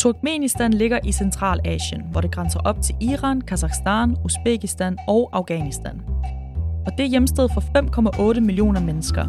Turkmenistan 0.00 0.72
ligger 0.72 0.98
i 1.04 1.12
Centralasien, 1.12 2.02
hvor 2.10 2.20
det 2.20 2.30
grænser 2.30 2.60
op 2.60 2.82
til 2.82 2.94
Iran, 3.00 3.40
Kazakhstan, 3.40 4.16
Uzbekistan 4.24 4.98
og 5.08 5.30
Afghanistan. 5.32 6.02
Og 6.86 6.92
det 6.98 7.04
er 7.04 7.08
hjemsted 7.08 7.48
for 7.54 7.60
5,8 8.34 8.40
millioner 8.40 8.80
mennesker. 8.80 9.24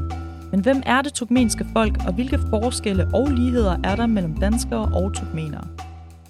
Men 0.52 0.60
hvem 0.60 0.84
er 0.86 1.02
det 1.02 1.14
turkmenske 1.14 1.66
folk, 1.74 1.98
og 2.08 2.14
hvilke 2.14 2.40
forskelle 2.50 3.08
og 3.14 3.28
ligheder 3.28 3.78
er 3.84 3.96
der 3.96 4.06
mellem 4.06 4.38
danskere 4.38 4.90
og 4.94 5.14
turkmenere? 5.14 5.68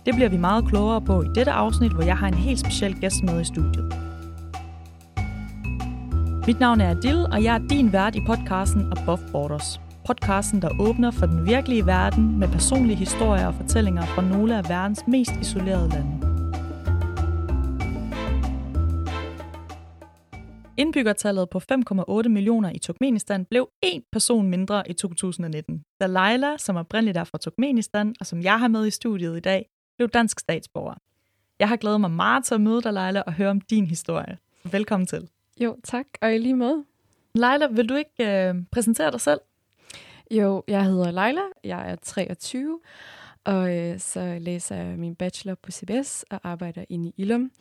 Det 0.06 0.16
bliver 0.16 0.30
vi 0.30 0.38
meget 0.38 0.66
klogere 0.66 1.02
på 1.02 1.22
i 1.22 1.28
dette 1.36 1.52
afsnit, 1.52 1.94
hvor 1.94 2.04
jeg 2.04 2.18
har 2.18 2.28
en 2.28 2.34
helt 2.34 2.60
speciel 2.60 3.00
gæst 3.02 3.24
med 3.24 3.42
i 3.42 3.44
studiet. 3.44 3.94
Mit 6.48 6.60
navn 6.60 6.82
er 6.82 6.90
Adil, 6.90 7.26
og 7.32 7.44
jeg 7.44 7.56
er 7.56 7.68
din 7.70 7.94
vært 7.94 8.16
i 8.16 8.22
podcasten 8.28 8.94
Above 8.98 9.20
Borders. 9.32 9.91
Podcasten, 10.06 10.62
der 10.62 10.70
åbner 10.80 11.12
for 11.12 11.26
den 11.26 11.46
virkelige 11.46 11.86
verden 11.86 12.40
med 12.40 12.48
personlige 12.48 12.96
historier 12.96 13.48
og 13.48 13.54
fortællinger 13.54 14.06
fra 14.06 14.22
nogle 14.22 14.58
af 14.58 14.70
verdens 14.70 15.08
mest 15.08 15.32
isolerede 15.42 15.90
lande. 15.90 16.28
Indbyggertallet 20.78 21.50
på 21.50 21.62
5,8 21.72 22.28
millioner 22.28 22.72
i 22.76 22.80
Turkmenistan 22.80 23.46
blev 23.46 23.70
en 23.82 24.04
person 24.12 24.50
mindre 24.50 24.90
i 24.90 24.94
2019, 24.94 25.84
da 26.00 26.08
Leila, 26.08 26.58
som 26.58 26.76
oprindeligt 26.76 27.18
er 27.18 27.24
fra 27.24 27.38
Turkmenistan, 27.38 28.16
og 28.20 28.26
som 28.26 28.42
jeg 28.42 28.60
har 28.60 28.68
med 28.68 28.88
i 28.88 28.92
studiet 28.92 29.38
i 29.38 29.40
dag, 29.40 29.70
blev 29.98 30.10
dansk 30.10 30.40
statsborger. 30.40 30.96
Jeg 31.60 31.70
har 31.70 31.76
glædet 31.76 32.02
mig 32.02 32.12
meget 32.12 32.46
til 32.46 32.54
at 32.54 32.62
møde 32.62 32.82
dig, 32.82 32.94
Leila, 32.94 33.22
og 33.22 33.34
høre 33.34 33.50
om 33.50 33.62
din 33.62 33.88
historie. 33.88 34.38
Velkommen 34.72 35.08
til. 35.08 35.30
Jo, 35.60 35.76
tak. 35.84 36.06
Og 36.22 36.36
i 36.36 36.38
lige 36.38 36.56
måde. 36.56 36.84
Leila, 37.36 37.68
vil 37.68 37.90
du 37.90 37.96
ikke 37.96 38.50
øh, 38.50 38.56
præsentere 38.72 39.12
dig 39.12 39.22
selv? 39.22 39.40
Jo, 40.32 40.64
jeg 40.68 40.86
hedder 40.86 41.12
Leila. 41.12 41.42
Jeg 41.64 41.92
er 41.92 41.96
23, 41.96 42.80
og 43.44 43.78
øh, 43.78 44.00
så 44.00 44.38
læser 44.40 44.76
jeg 44.76 45.00
min 45.00 45.16
bachelor 45.16 45.56
på 45.56 45.72
CBS 45.72 46.26
og 46.30 46.40
arbejder 46.44 46.86
inde 46.90 47.10
i 47.10 47.14
Ilum. 47.18 47.52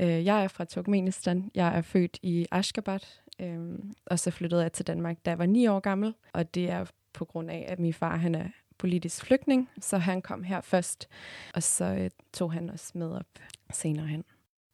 Øh, 0.00 0.24
jeg 0.24 0.44
er 0.44 0.48
fra 0.48 0.64
Turkmenistan. 0.64 1.50
Jeg 1.54 1.76
er 1.78 1.82
født 1.82 2.18
i 2.22 2.46
Ashgabat, 2.50 3.22
øh, 3.40 3.58
og 4.06 4.18
så 4.18 4.30
flyttede 4.30 4.62
jeg 4.62 4.72
til 4.72 4.86
Danmark, 4.86 5.16
da 5.24 5.30
jeg 5.30 5.38
var 5.38 5.46
9 5.46 5.66
år 5.66 5.80
gammel. 5.80 6.14
Og 6.32 6.54
det 6.54 6.70
er 6.70 6.84
på 7.12 7.24
grund 7.24 7.50
af, 7.50 7.66
at 7.68 7.78
min 7.78 7.94
far 7.94 8.16
han 8.16 8.34
er 8.34 8.48
politisk 8.78 9.24
flygtning, 9.24 9.68
så 9.80 9.98
han 9.98 10.22
kom 10.22 10.42
her 10.42 10.60
først, 10.60 11.08
og 11.54 11.62
så 11.62 11.84
øh, 11.84 12.10
tog 12.32 12.52
han 12.52 12.70
os 12.70 12.94
med 12.94 13.10
op 13.10 13.38
senere 13.72 14.06
hen. 14.06 14.24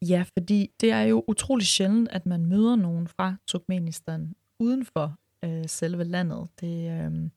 Ja, 0.08 0.24
fordi 0.38 0.70
det 0.80 0.90
er 0.90 1.02
jo 1.02 1.24
utrolig 1.28 1.66
sjældent, 1.66 2.08
at 2.08 2.26
man 2.26 2.46
møder 2.46 2.76
nogen 2.76 3.08
fra 3.08 3.34
Turkmenistan 3.46 4.34
uden 4.58 4.84
for 4.84 5.18
øh, 5.44 5.64
selve 5.66 6.04
landet. 6.04 6.48
Det, 6.60 6.90
øh, 6.90 7.30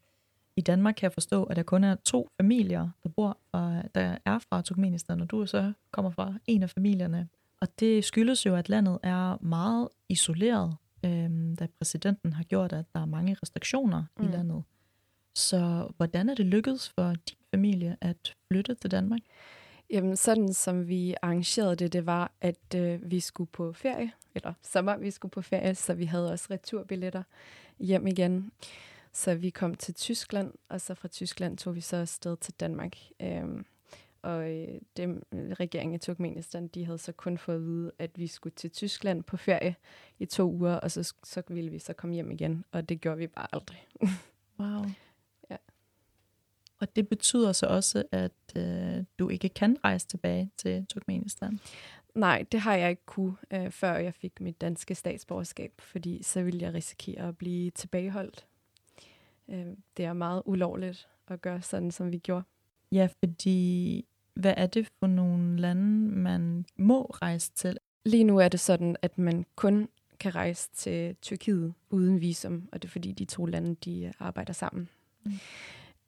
I 0.55 0.61
Danmark 0.61 0.95
kan 0.95 1.03
jeg 1.03 1.13
forstå, 1.13 1.44
at 1.44 1.55
der 1.55 1.63
kun 1.63 1.83
er 1.83 1.95
to 1.95 2.30
familier, 2.38 2.89
der 3.03 3.09
bor 3.09 3.38
og 3.52 3.83
der 3.95 4.17
er 4.25 4.39
fra 4.39 4.61
Turkmenistan, 4.61 5.22
og 5.22 5.31
du 5.31 5.45
så 5.45 5.73
kommer 5.91 6.11
fra 6.11 6.33
en 6.47 6.64
af 6.64 6.69
familierne. 6.69 7.30
Og 7.61 7.67
det 7.80 8.05
skyldes 8.05 8.45
jo, 8.45 8.55
at 8.55 8.69
landet 8.69 8.99
er 9.03 9.44
meget 9.44 9.89
isoleret, 10.09 10.75
øh, 11.05 11.30
da 11.59 11.67
præsidenten 11.80 12.33
har 12.33 12.44
gjort, 12.44 12.73
at 12.73 12.86
der 12.94 13.02
er 13.02 13.05
mange 13.05 13.38
restriktioner 13.44 14.03
mm. 14.17 14.25
i 14.25 14.31
landet. 14.31 14.64
Så 15.36 15.89
hvordan 15.97 16.30
er 16.30 16.36
det 16.36 16.45
lykkedes 16.45 16.89
for 16.89 17.09
din 17.09 17.38
familie 17.52 17.97
at 18.02 18.33
flytte 18.47 18.75
til 18.75 18.92
Danmark? 18.92 19.21
Jamen, 19.89 20.16
sådan 20.16 20.53
som 20.53 20.88
vi 20.88 21.16
arrangerede 21.21 21.75
det, 21.75 21.93
det 21.93 22.05
var, 22.05 22.31
at 22.41 22.75
øh, 22.75 23.11
vi 23.11 23.19
skulle 23.19 23.49
på 23.52 23.73
ferie, 23.73 24.11
eller 24.35 24.53
sommer, 24.61 24.97
vi 24.97 25.11
skulle 25.11 25.31
på 25.31 25.41
ferie, 25.41 25.75
så 25.75 25.93
vi 25.93 26.05
havde 26.05 26.31
også 26.31 26.47
returbilletter 26.52 27.23
hjem 27.80 28.08
igen. 28.08 28.52
Så 29.13 29.35
vi 29.35 29.49
kom 29.49 29.75
til 29.75 29.93
Tyskland, 29.93 30.53
og 30.69 30.81
så 30.81 30.95
fra 30.95 31.08
Tyskland 31.08 31.58
tog 31.58 31.75
vi 31.75 31.81
så 31.81 31.97
afsted 31.97 32.38
til 32.38 32.53
Danmark. 32.53 32.97
Øhm, 33.21 33.65
og 34.21 34.52
øh, 34.52 34.81
dem, 34.97 35.23
regeringen 35.33 35.95
i 35.95 35.97
Turkmenistan, 35.97 36.67
de 36.67 36.85
havde 36.85 36.97
så 36.97 37.11
kun 37.11 37.38
fået 37.38 37.55
at 37.55 37.61
vide, 37.61 37.91
at 37.99 38.11
vi 38.15 38.27
skulle 38.27 38.55
til 38.55 38.71
Tyskland 38.71 39.23
på 39.23 39.38
ferie 39.38 39.75
i 40.19 40.25
to 40.25 40.52
uger, 40.52 40.73
og 40.73 40.92
så, 40.92 41.14
så 41.23 41.43
ville 41.48 41.71
vi 41.71 41.80
så 41.80 41.93
komme 41.93 42.15
hjem 42.15 42.31
igen, 42.31 42.65
og 42.71 42.89
det 42.89 43.02
gjorde 43.02 43.17
vi 43.17 43.27
bare 43.27 43.48
aldrig. 43.54 43.87
wow. 44.59 44.86
Og 46.80 46.95
det 46.95 47.08
betyder 47.08 47.52
så 47.52 47.65
også, 47.65 48.04
at 48.11 48.32
øh, 48.55 49.04
du 49.20 49.30
ikke 49.30 49.49
kan 49.49 49.77
rejse 49.83 50.08
tilbage 50.08 50.52
til 50.58 50.86
Turkmenistan? 50.86 51.60
Nej, 52.15 52.45
det 52.52 52.60
har 52.60 52.76
jeg 52.76 52.89
ikke 52.89 53.05
kunne, 53.05 53.36
øh, 53.52 53.71
før 53.71 53.95
jeg 53.95 54.14
fik 54.14 54.42
mit 54.42 54.61
danske 54.61 54.95
statsborgerskab, 54.95 55.71
fordi 55.80 56.23
så 56.23 56.43
ville 56.43 56.61
jeg 56.61 56.73
risikere 56.73 57.27
at 57.27 57.37
blive 57.37 57.71
tilbageholdt. 57.71 58.45
Øh, 59.49 59.66
det 59.98 60.05
er 60.05 60.14
meget 60.14 60.42
ulovligt 60.45 61.08
at 61.27 61.42
gøre 61.42 61.61
sådan, 61.61 61.92
som 61.92 62.11
vi 62.11 62.17
gjorde. 62.17 62.43
Ja, 62.92 63.08
fordi 63.20 64.05
hvad 64.33 64.54
er 64.58 64.67
det 64.67 64.89
for 64.99 65.08
nogle 65.08 65.60
lande, 65.60 66.16
man 66.16 66.66
må 66.76 67.04
rejse 67.04 67.52
til? 67.55 67.77
Lige 68.05 68.23
nu 68.23 68.37
er 68.37 68.48
det 68.48 68.60
sådan, 68.60 68.95
at 69.02 69.17
man 69.17 69.45
kun 69.55 69.89
kan 70.20 70.36
rejse 70.36 70.70
til 70.73 71.16
Tyrkiet 71.21 71.73
uden 71.89 72.21
visum, 72.21 72.70
og 72.71 72.82
det 72.82 72.87
er 72.87 72.92
fordi 72.92 73.11
de 73.11 73.26
to 73.26 73.45
lande, 73.45 73.76
de 73.76 74.14
arbejder 74.20 74.54
sammen. 74.54 74.89
Mm. 75.23 75.32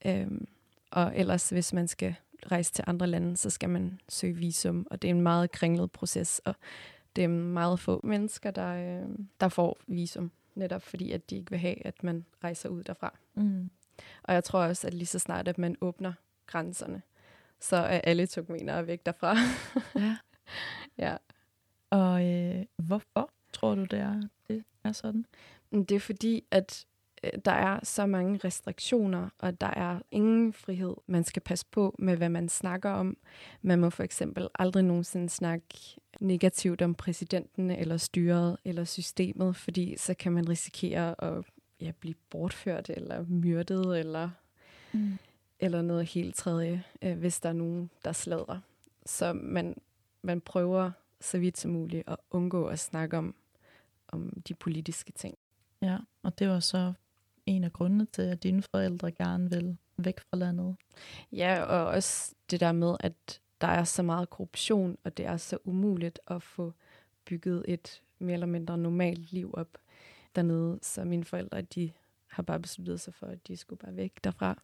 Øhm, 0.05 0.47
og 0.91 1.11
ellers, 1.15 1.49
hvis 1.49 1.73
man 1.73 1.87
skal 1.87 2.15
rejse 2.51 2.73
til 2.73 2.83
andre 2.87 3.07
lande, 3.07 3.37
så 3.37 3.49
skal 3.49 3.69
man 3.69 3.99
søge 4.09 4.35
visum, 4.35 4.87
og 4.91 5.01
det 5.01 5.07
er 5.07 5.13
en 5.13 5.21
meget 5.21 5.51
kringlet 5.51 5.91
proces, 5.91 6.41
og 6.45 6.55
det 7.15 7.23
er 7.23 7.27
meget 7.27 7.79
få 7.79 8.01
mennesker, 8.03 8.51
der, 8.51 9.01
øh, 9.01 9.09
der 9.39 9.47
får 9.47 9.77
visum, 9.87 10.31
netop 10.55 10.81
fordi, 10.81 11.11
at 11.11 11.29
de 11.29 11.35
ikke 11.35 11.51
vil 11.51 11.59
have, 11.59 11.85
at 11.85 12.03
man 12.03 12.25
rejser 12.43 12.69
ud 12.69 12.83
derfra. 12.83 13.17
Mm. 13.35 13.69
Og 14.23 14.33
jeg 14.33 14.43
tror 14.43 14.59
også, 14.59 14.87
at 14.87 14.93
lige 14.93 15.05
så 15.05 15.19
snart, 15.19 15.47
at 15.47 15.57
man 15.57 15.75
åbner 15.81 16.13
grænserne, 16.47 17.01
så 17.59 17.75
er 17.75 18.01
alle 18.03 18.27
turkmenere 18.27 18.87
væk 18.87 19.05
derfra. 19.05 19.35
ja. 19.95 20.17
ja. 21.05 21.17
Og 21.89 22.25
øh, 22.25 22.65
hvorfor 22.77 23.31
tror 23.53 23.75
du, 23.75 23.83
det 23.83 23.99
er, 23.99 24.21
det 24.47 24.63
er 24.83 24.91
sådan? 24.91 25.25
Det 25.71 25.91
er 25.91 25.99
fordi, 25.99 26.43
at 26.51 26.85
der 27.45 27.51
er 27.51 27.79
så 27.83 28.05
mange 28.05 28.39
restriktioner, 28.43 29.29
og 29.39 29.61
der 29.61 29.67
er 29.67 29.99
ingen 30.11 30.53
frihed. 30.53 30.95
Man 31.07 31.23
skal 31.23 31.41
passe 31.41 31.65
på 31.71 31.95
med, 31.99 32.17
hvad 32.17 32.29
man 32.29 32.49
snakker 32.49 32.89
om. 32.89 33.17
Man 33.61 33.79
må 33.79 33.89
for 33.89 34.03
eksempel 34.03 34.47
aldrig 34.55 34.83
nogensinde 34.83 35.29
snakke 35.29 35.67
negativt 36.19 36.81
om 36.81 36.95
præsidenten, 36.95 37.71
eller 37.71 37.97
styret, 37.97 38.57
eller 38.65 38.83
systemet, 38.83 39.55
fordi 39.55 39.97
så 39.97 40.13
kan 40.13 40.31
man 40.31 40.49
risikere 40.49 41.23
at 41.23 41.45
ja, 41.81 41.91
blive 41.99 42.15
bortført, 42.29 42.89
eller 42.89 43.25
myrdet, 43.27 43.99
eller, 43.99 44.29
mm. 44.91 45.17
eller 45.59 45.81
noget 45.81 46.05
helt 46.05 46.35
tredje, 46.35 46.83
øh, 47.01 47.17
hvis 47.17 47.39
der 47.39 47.49
er 47.49 47.53
nogen, 47.53 47.89
der 48.05 48.11
slader. 48.11 48.59
Så 49.05 49.33
man, 49.33 49.75
man 50.21 50.41
prøver 50.41 50.91
så 51.21 51.39
vidt 51.39 51.57
som 51.57 51.71
muligt 51.71 52.03
at 52.07 52.17
undgå 52.31 52.65
at 52.65 52.79
snakke 52.79 53.17
om, 53.17 53.35
om 54.07 54.41
de 54.47 54.53
politiske 54.53 55.11
ting. 55.11 55.37
Ja, 55.81 55.97
og 56.23 56.39
det 56.39 56.49
var 56.49 56.59
så 56.59 56.93
en 57.49 57.63
af 57.63 57.73
grundene 57.73 58.05
til, 58.05 58.21
at 58.21 58.43
dine 58.43 58.61
forældre 58.61 59.11
gerne 59.11 59.49
vil 59.49 59.77
væk 59.97 60.19
fra 60.19 60.37
landet. 60.37 60.75
Ja, 61.31 61.63
og 61.63 61.85
også 61.85 62.35
det 62.51 62.59
der 62.59 62.71
med, 62.71 62.95
at 62.99 63.41
der 63.61 63.67
er 63.67 63.83
så 63.83 64.03
meget 64.03 64.29
korruption, 64.29 64.97
og 65.03 65.17
det 65.17 65.25
er 65.25 65.37
så 65.37 65.57
umuligt 65.63 66.19
at 66.27 66.43
få 66.43 66.73
bygget 67.25 67.65
et 67.67 68.01
mere 68.19 68.33
eller 68.33 68.47
mindre 68.47 68.77
normalt 68.77 69.31
liv 69.31 69.53
op 69.53 69.77
dernede. 70.35 70.79
Så 70.81 71.03
mine 71.03 71.25
forældre, 71.25 71.61
de 71.61 71.91
har 72.27 72.43
bare 72.43 72.59
besluttet 72.59 73.01
sig 73.01 73.13
for, 73.13 73.27
at 73.27 73.47
de 73.47 73.57
skulle 73.57 73.79
bare 73.79 73.95
væk 73.95 74.13
derfra. 74.23 74.61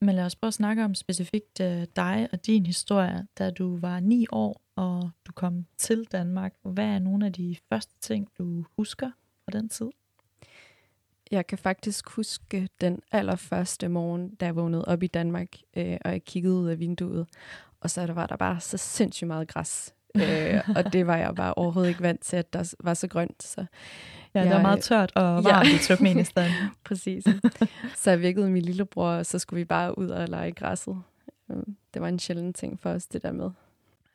Men 0.00 0.14
lad 0.14 0.24
os 0.24 0.36
prøve 0.36 0.48
at 0.48 0.54
snakke 0.54 0.84
om 0.84 0.94
specifikt 0.94 1.60
uh, 1.60 1.82
dig 1.96 2.28
og 2.32 2.46
din 2.46 2.66
historie, 2.66 3.26
da 3.38 3.50
du 3.50 3.76
var 3.76 4.00
ni 4.00 4.26
år, 4.32 4.60
og 4.76 5.10
du 5.26 5.32
kom 5.32 5.66
til 5.78 6.04
Danmark. 6.12 6.54
Hvad 6.62 6.84
er 6.84 6.98
nogle 6.98 7.26
af 7.26 7.32
de 7.32 7.56
første 7.68 7.94
ting, 8.00 8.28
du 8.38 8.64
husker 8.76 9.10
fra 9.44 9.58
den 9.58 9.68
tid? 9.68 9.90
Jeg 11.32 11.46
kan 11.46 11.58
faktisk 11.58 12.10
huske 12.10 12.68
den 12.80 13.02
allerførste 13.12 13.88
morgen, 13.88 14.34
da 14.34 14.44
jeg 14.44 14.56
vågnede 14.56 14.84
op 14.84 15.02
i 15.02 15.06
Danmark, 15.06 15.48
øh, 15.76 15.96
og 16.04 16.10
jeg 16.10 16.24
kiggede 16.24 16.54
ud 16.54 16.68
af 16.68 16.78
vinduet, 16.78 17.26
og 17.80 17.90
så 17.90 18.06
der 18.06 18.12
var 18.12 18.26
der 18.26 18.36
bare 18.36 18.60
så 18.60 18.78
sindssygt 18.78 19.28
meget 19.28 19.48
græs. 19.48 19.94
øh, 20.16 20.60
og 20.76 20.92
det 20.92 21.06
var 21.06 21.16
jeg 21.16 21.34
bare 21.34 21.54
overhovedet 21.54 21.90
ikke 21.90 22.02
vant 22.02 22.22
til, 22.22 22.36
at 22.36 22.52
der 22.52 22.74
var 22.80 22.94
så 22.94 23.08
grønt. 23.08 23.42
Så 23.42 23.60
ja, 23.60 23.66
jeg, 24.40 24.44
det 24.44 24.54
var 24.54 24.62
meget 24.62 24.82
tørt 24.82 25.12
og 25.14 25.24
varmt 25.44 25.68
ja. 25.68 25.74
i 25.74 25.78
Turkmenistan. 25.78 26.50
Præcis. 26.84 27.24
Så 27.96 28.10
jeg 28.10 28.20
vækkede 28.20 28.50
min 28.50 28.62
lillebror, 28.62 29.08
og 29.08 29.26
så 29.26 29.38
skulle 29.38 29.58
vi 29.58 29.64
bare 29.64 29.98
ud 29.98 30.08
og 30.08 30.28
lege 30.28 30.52
græsset. 30.52 31.02
Øh, 31.50 31.56
det 31.94 32.02
var 32.02 32.08
en 32.08 32.18
sjælden 32.18 32.52
ting 32.52 32.80
for 32.80 32.90
os, 32.90 33.06
det 33.06 33.22
der 33.22 33.32
med 33.32 33.50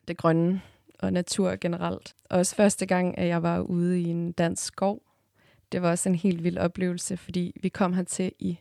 det 0.08 0.16
grønne 0.16 0.60
og 0.98 1.12
natur 1.12 1.56
generelt. 1.60 2.14
Også 2.30 2.56
første 2.56 2.86
gang, 2.86 3.18
at 3.18 3.26
jeg 3.26 3.42
var 3.42 3.60
ude 3.60 4.00
i 4.00 4.04
en 4.04 4.32
dansk 4.32 4.64
skov, 4.64 5.02
det 5.72 5.82
var 5.82 5.90
også 5.90 6.08
en 6.08 6.14
helt 6.14 6.44
vild 6.44 6.58
oplevelse, 6.58 7.16
fordi 7.16 7.60
vi 7.62 7.68
kom 7.68 7.92
hertil 7.92 8.32
i 8.38 8.58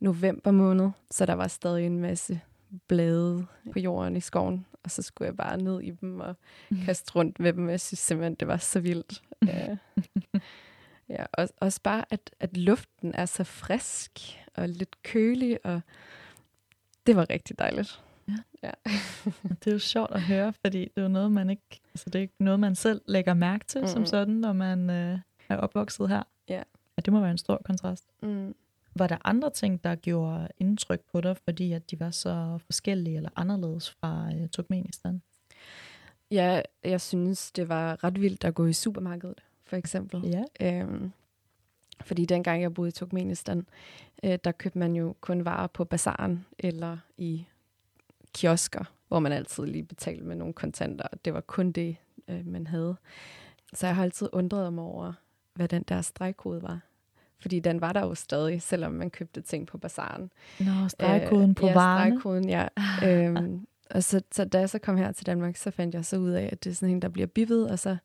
november 0.00 0.50
måned, 0.50 0.90
så 1.10 1.26
der 1.26 1.32
var 1.32 1.48
stadig 1.48 1.86
en 1.86 2.00
masse 2.00 2.40
blade 2.88 3.46
på 3.72 3.78
jorden 3.78 4.16
i 4.16 4.20
skoven, 4.20 4.66
og 4.82 4.90
så 4.90 5.02
skulle 5.02 5.26
jeg 5.26 5.36
bare 5.36 5.62
ned 5.62 5.80
i 5.80 5.90
dem 5.90 6.20
og 6.20 6.36
kaste 6.84 7.12
rundt 7.14 7.40
med 7.40 7.52
dem. 7.52 7.68
Jeg 7.68 7.80
synes 7.80 7.98
simpelthen, 7.98 8.34
det 8.34 8.48
var 8.48 8.56
så 8.56 8.80
vildt. 8.80 9.22
Ja. 9.46 9.76
ja, 11.14 11.24
og 11.32 11.48
også 11.60 11.80
bare, 11.82 12.04
at, 12.10 12.30
at 12.40 12.56
luften 12.56 13.14
er 13.14 13.26
så 13.26 13.44
frisk 13.44 14.20
og 14.54 14.68
lidt 14.68 15.02
kølig, 15.02 15.66
og 15.66 15.80
det 17.06 17.16
var 17.16 17.30
rigtig 17.30 17.58
dejligt. 17.58 18.02
Ja. 18.28 18.36
ja. 18.62 18.70
det 19.48 19.66
er 19.66 19.72
jo 19.72 19.78
sjovt 19.78 20.10
at 20.10 20.22
høre, 20.22 20.52
fordi 20.52 20.80
det 20.80 20.92
er 20.96 21.02
jo 21.02 21.08
noget, 21.08 21.32
man 21.32 21.50
ikke, 21.50 21.80
altså 21.94 22.10
det 22.10 22.14
er 22.14 22.22
ikke 22.22 22.44
noget, 22.44 22.60
man 22.60 22.74
selv 22.74 23.02
lægger 23.06 23.34
mærke 23.34 23.64
til 23.64 23.80
mm. 23.80 23.86
som 23.86 24.06
sådan, 24.06 24.34
når 24.34 24.52
man 24.52 24.90
øh, 24.90 25.18
er 25.54 25.58
opvokset 25.58 26.08
her. 26.08 26.22
Ja. 26.48 26.62
ja. 26.96 27.02
det 27.04 27.12
må 27.12 27.20
være 27.20 27.30
en 27.30 27.38
stor 27.38 27.60
kontrast. 27.64 28.04
Mm. 28.22 28.54
Var 28.96 29.06
der 29.06 29.16
andre 29.24 29.50
ting, 29.50 29.84
der 29.84 29.94
gjorde 29.94 30.48
indtryk 30.58 31.00
på 31.12 31.20
dig, 31.20 31.36
fordi 31.36 31.72
at 31.72 31.90
de 31.90 32.00
var 32.00 32.10
så 32.10 32.58
forskellige 32.64 33.16
eller 33.16 33.30
anderledes 33.36 33.90
fra 33.90 34.30
øh, 34.34 34.48
Turkmenistan? 34.48 35.22
Ja, 36.30 36.62
jeg 36.84 37.00
synes, 37.00 37.52
det 37.52 37.68
var 37.68 38.04
ret 38.04 38.20
vildt 38.20 38.44
at 38.44 38.54
gå 38.54 38.66
i 38.66 38.72
supermarkedet, 38.72 39.40
for 39.64 39.76
eksempel. 39.76 40.26
Ja. 40.26 40.44
Øhm, 40.60 41.12
fordi 42.04 42.24
dengang 42.24 42.62
jeg 42.62 42.74
boede 42.74 42.88
i 42.88 42.92
Turkmenistan, 42.92 43.66
øh, 44.22 44.38
der 44.44 44.52
købte 44.52 44.78
man 44.78 44.96
jo 44.96 45.14
kun 45.20 45.44
varer 45.44 45.66
på 45.66 45.84
bazaren 45.84 46.46
eller 46.58 46.98
i 47.18 47.46
kiosker, 48.34 48.84
hvor 49.08 49.18
man 49.18 49.32
altid 49.32 49.66
lige 49.66 49.84
betalte 49.84 50.24
med 50.24 50.36
nogle 50.36 50.54
kontanter. 50.54 51.06
Det 51.24 51.34
var 51.34 51.40
kun 51.40 51.72
det, 51.72 51.96
øh, 52.28 52.46
man 52.46 52.66
havde. 52.66 52.96
Så 53.74 53.86
jeg 53.86 53.96
har 53.96 54.02
altid 54.02 54.28
undret 54.32 54.72
mig 54.72 54.84
over, 54.84 55.12
hvad 55.54 55.68
den 55.68 55.82
der 55.82 56.00
stregkode 56.00 56.62
var. 56.62 56.80
Fordi 57.38 57.60
den 57.60 57.80
var 57.80 57.92
der 57.92 58.00
jo 58.00 58.14
stadig, 58.14 58.62
selvom 58.62 58.92
man 58.92 59.10
købte 59.10 59.40
ting 59.40 59.66
på 59.66 59.78
bazaren. 59.78 60.30
Nå, 60.60 60.88
stregkoden 60.88 61.50
øh, 61.50 61.56
på 61.56 61.66
ja, 61.66 61.74
varerne. 61.74 62.10
stregkoden, 62.10 62.48
ja. 62.48 62.68
øhm, 63.08 63.66
og 63.90 64.02
så, 64.02 64.22
så 64.32 64.44
da 64.44 64.58
jeg 64.58 64.70
så 64.70 64.78
kom 64.78 64.96
her 64.96 65.12
til 65.12 65.26
Danmark, 65.26 65.56
så 65.56 65.70
fandt 65.70 65.94
jeg 65.94 66.04
så 66.04 66.16
ud 66.16 66.30
af, 66.30 66.48
at 66.52 66.64
det 66.64 66.70
er 66.70 66.74
sådan 66.74 66.94
en, 66.94 67.02
der 67.02 67.08
bliver 67.08 67.26
bippet, 67.26 67.70
og 67.70 67.78
så 67.78 67.96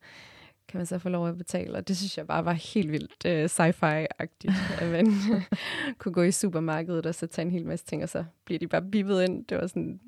kan 0.68 0.78
man 0.78 0.86
så 0.86 0.98
få 0.98 1.08
lov 1.08 1.28
at 1.28 1.38
betale. 1.38 1.74
Og 1.74 1.88
det 1.88 1.96
synes 1.96 2.18
jeg 2.18 2.26
bare 2.26 2.44
var 2.44 2.52
helt 2.52 2.92
vildt 2.92 3.24
uh, 3.24 3.44
sci-fi-agtigt, 3.44 4.82
at 4.82 4.88
man 4.88 5.06
kunne 5.98 6.12
gå 6.12 6.22
i 6.22 6.32
supermarkedet 6.32 7.06
og 7.06 7.14
så 7.14 7.26
tage 7.26 7.46
en 7.46 7.52
hel 7.52 7.66
masse 7.66 7.86
ting, 7.86 8.02
og 8.02 8.08
så 8.08 8.24
bliver 8.44 8.58
de 8.58 8.68
bare 8.68 8.82
bippet 8.82 9.22
ind. 9.22 9.44
Det 9.44 9.58
var 9.58 9.66
sådan, 9.66 10.00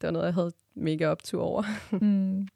det 0.00 0.06
var 0.06 0.10
noget, 0.10 0.26
jeg 0.26 0.34
havde 0.34 0.52
mega 0.74 1.06
optur 1.06 1.42
over. 1.42 1.62
mm. 2.04 2.48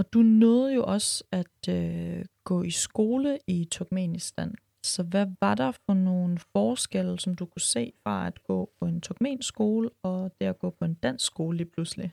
Og 0.00 0.12
du 0.12 0.22
nåede 0.22 0.74
jo 0.74 0.84
også 0.84 1.24
at 1.32 1.68
øh, 1.68 2.24
gå 2.44 2.62
i 2.62 2.70
skole 2.70 3.38
i 3.46 3.68
Turkmenistan. 3.70 4.54
Så 4.82 5.02
hvad 5.02 5.26
var 5.40 5.54
der 5.54 5.72
for 5.86 5.94
nogle 5.94 6.38
forskelle, 6.52 7.18
som 7.18 7.34
du 7.34 7.46
kunne 7.46 7.62
se 7.62 7.92
fra 8.02 8.26
at 8.26 8.42
gå 8.42 8.70
på 8.78 8.86
en 8.86 9.00
turkmensk 9.00 9.48
skole 9.48 9.90
og 10.02 10.32
det 10.40 10.46
at 10.46 10.58
gå 10.58 10.70
på 10.70 10.84
en 10.84 10.94
dansk 10.94 11.26
skole 11.26 11.56
lige 11.56 11.70
pludselig? 11.70 12.12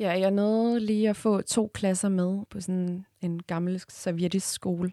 Ja, 0.00 0.10
jeg 0.10 0.30
nåede 0.30 0.80
lige 0.80 1.08
at 1.08 1.16
få 1.16 1.42
to 1.42 1.70
klasser 1.74 2.08
med 2.08 2.44
på 2.50 2.60
sådan 2.60 3.06
en 3.20 3.42
gammel 3.42 3.82
sovjetisk 3.88 4.52
skole. 4.52 4.92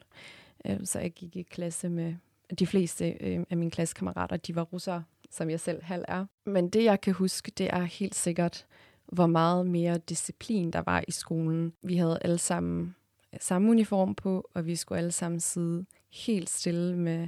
Øh, 0.65 0.79
så 0.83 0.99
jeg 0.99 1.11
gik 1.11 1.35
i 1.35 1.41
klasse 1.41 1.89
med 1.89 2.15
de 2.59 2.67
fleste 2.67 3.09
øh, 3.09 3.43
af 3.49 3.57
mine 3.57 3.71
klassekammerater, 3.71 4.37
de 4.37 4.55
var 4.55 4.63
russere, 4.63 5.03
som 5.31 5.49
jeg 5.49 5.59
selv 5.59 5.83
halv 5.83 6.03
er. 6.07 6.25
Men 6.45 6.69
det, 6.69 6.83
jeg 6.83 7.01
kan 7.01 7.13
huske, 7.13 7.51
det 7.57 7.69
er 7.73 7.83
helt 7.83 8.15
sikkert, 8.15 8.65
hvor 9.05 9.27
meget 9.27 9.67
mere 9.67 9.97
disciplin 9.97 10.71
der 10.71 10.81
var 10.85 11.03
i 11.07 11.11
skolen. 11.11 11.73
Vi 11.81 11.97
havde 11.97 12.19
alle 12.21 12.37
sammen 12.37 12.95
øh, 13.33 13.39
samme 13.41 13.71
uniform 13.71 14.15
på, 14.15 14.49
og 14.53 14.65
vi 14.65 14.75
skulle 14.75 14.99
alle 14.99 15.11
sammen 15.11 15.39
sidde 15.39 15.85
helt 16.11 16.49
stille 16.49 16.97
med, 16.97 17.27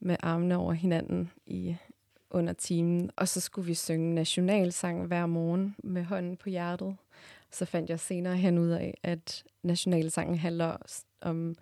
med 0.00 0.16
armene 0.20 0.56
over 0.56 0.72
hinanden 0.72 1.30
i 1.46 1.76
under 2.30 2.52
timen. 2.52 3.10
Og 3.16 3.28
så 3.28 3.40
skulle 3.40 3.66
vi 3.66 3.74
synge 3.74 4.14
nationalsang 4.14 5.06
hver 5.06 5.26
morgen 5.26 5.76
med 5.84 6.04
hånden 6.04 6.36
på 6.36 6.48
hjertet. 6.48 6.96
Så 7.50 7.64
fandt 7.64 7.90
jeg 7.90 8.00
senere 8.00 8.36
hen 8.36 8.58
ud 8.58 8.68
af, 8.68 8.98
at 9.02 9.44
nationalsangen 9.62 10.38
handler 10.38 10.76
om 11.20 11.56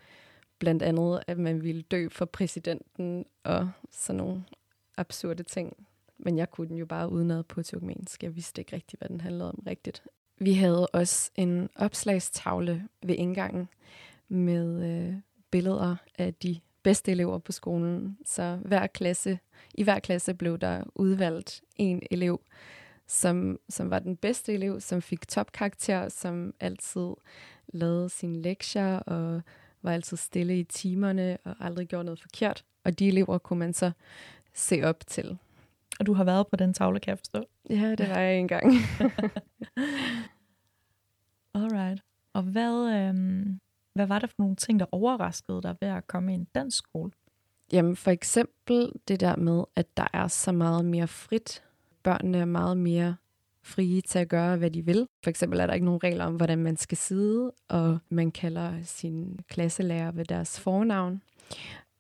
blandt 0.59 0.83
andet, 0.83 1.23
at 1.27 1.39
man 1.39 1.63
ville 1.63 1.83
dø 1.83 2.09
for 2.09 2.25
præsidenten 2.25 3.25
og 3.45 3.71
sådan 3.91 4.17
nogle 4.17 4.45
absurde 4.97 5.43
ting. 5.43 5.87
Men 6.19 6.39
jeg 6.39 6.51
kunne 6.51 6.69
den 6.69 6.77
jo 6.77 6.87
bare 6.87 7.13
udenad 7.13 7.43
på 7.43 7.63
turkmensk. 7.63 8.23
Jeg 8.23 8.37
vidste 8.37 8.61
ikke 8.61 8.77
rigtigt, 8.77 9.01
hvad 9.01 9.09
den 9.09 9.21
handlede 9.21 9.49
om 9.49 9.63
rigtigt. 9.67 10.03
Vi 10.39 10.55
havde 10.55 10.87
også 10.87 11.31
en 11.35 11.69
opslagstavle 11.77 12.89
ved 13.03 13.15
indgangen 13.15 13.69
med 14.29 14.91
øh, 14.91 15.15
billeder 15.51 15.97
af 16.19 16.35
de 16.35 16.61
bedste 16.83 17.11
elever 17.11 17.39
på 17.39 17.53
skolen. 17.53 18.19
Så 18.25 18.59
hver 18.65 18.87
klasse, 18.87 19.39
i 19.75 19.83
hver 19.83 19.99
klasse 19.99 20.35
blev 20.35 20.59
der 20.59 20.85
udvalgt 20.95 21.63
en 21.77 22.03
elev, 22.11 22.41
som, 23.07 23.59
som 23.69 23.91
var 23.91 23.99
den 23.99 24.17
bedste 24.17 24.53
elev, 24.53 24.81
som 24.81 25.03
fik 25.03 25.29
topkarakter, 25.29 26.09
som 26.09 26.55
altid 26.61 27.11
lavede 27.69 28.09
sine 28.09 28.43
lektier 28.43 28.99
og 28.99 29.43
var 29.83 29.93
altid 29.93 30.17
stille 30.17 30.59
i 30.59 30.65
timerne 30.65 31.39
og 31.45 31.57
aldrig 31.61 31.89
gjorde 31.89 32.05
noget 32.05 32.21
forkert. 32.21 32.65
Og 32.85 32.99
de 32.99 33.09
elever 33.09 33.39
kunne 33.39 33.59
man 33.59 33.73
så 33.73 33.91
se 34.55 34.83
op 34.83 35.07
til. 35.07 35.39
Og 36.01 36.07
du 36.07 36.13
har 36.13 36.25
været 36.25 36.47
på 36.47 36.57
den 36.57 36.75
tavle, 36.75 37.01
kan 37.01 37.11
jeg 37.11 37.19
forstå? 37.19 37.45
Ja, 37.71 37.95
det 37.95 38.09
var 38.09 38.19
jeg 38.19 38.39
engang. 38.39 38.73
Alright. 41.55 42.03
Og 42.33 42.43
hvad, 42.43 42.95
øhm, 42.95 43.61
hvad 43.95 44.07
var 44.07 44.19
det 44.19 44.31
for 44.31 44.37
nogle 44.39 44.57
ting, 44.57 44.81
der 44.81 44.87
overraskede 44.93 45.63
dig 45.63 45.77
ved 45.81 45.89
at 45.89 46.07
komme 46.07 46.33
i 46.33 46.35
en 46.35 46.47
dansk 46.55 46.79
skole? 46.79 47.11
Jamen 47.73 47.97
for 47.97 48.11
eksempel 48.11 48.93
det 49.09 49.21
der 49.21 49.37
med, 49.37 49.65
at 49.77 49.97
der 49.97 50.07
er 50.13 50.29
så 50.29 50.53
meget 50.53 50.85
mere 50.85 51.09
frit. 51.09 51.63
Børnene 52.03 52.39
er 52.39 52.45
meget 52.45 52.77
mere 52.77 53.17
frie 53.63 54.01
til 54.01 54.19
at 54.19 54.29
gøre, 54.29 54.57
hvad 54.57 54.71
de 54.71 54.85
vil. 54.85 55.07
For 55.23 55.31
eksempel 55.31 55.61
er 55.61 55.67
der 55.67 55.75
ikke 55.75 55.87
nogen 55.87 56.05
regler 56.05 56.25
om, 56.25 56.37
hvordan 56.37 56.59
man 56.59 56.77
skal 56.77 56.99
sidde, 56.99 57.53
og 57.69 57.99
man 58.09 58.31
kalder 58.31 58.83
sin 58.83 59.41
klasselærer 59.49 60.13
ved 60.13 60.25
deres 60.25 60.61
fornavn. 60.61 61.23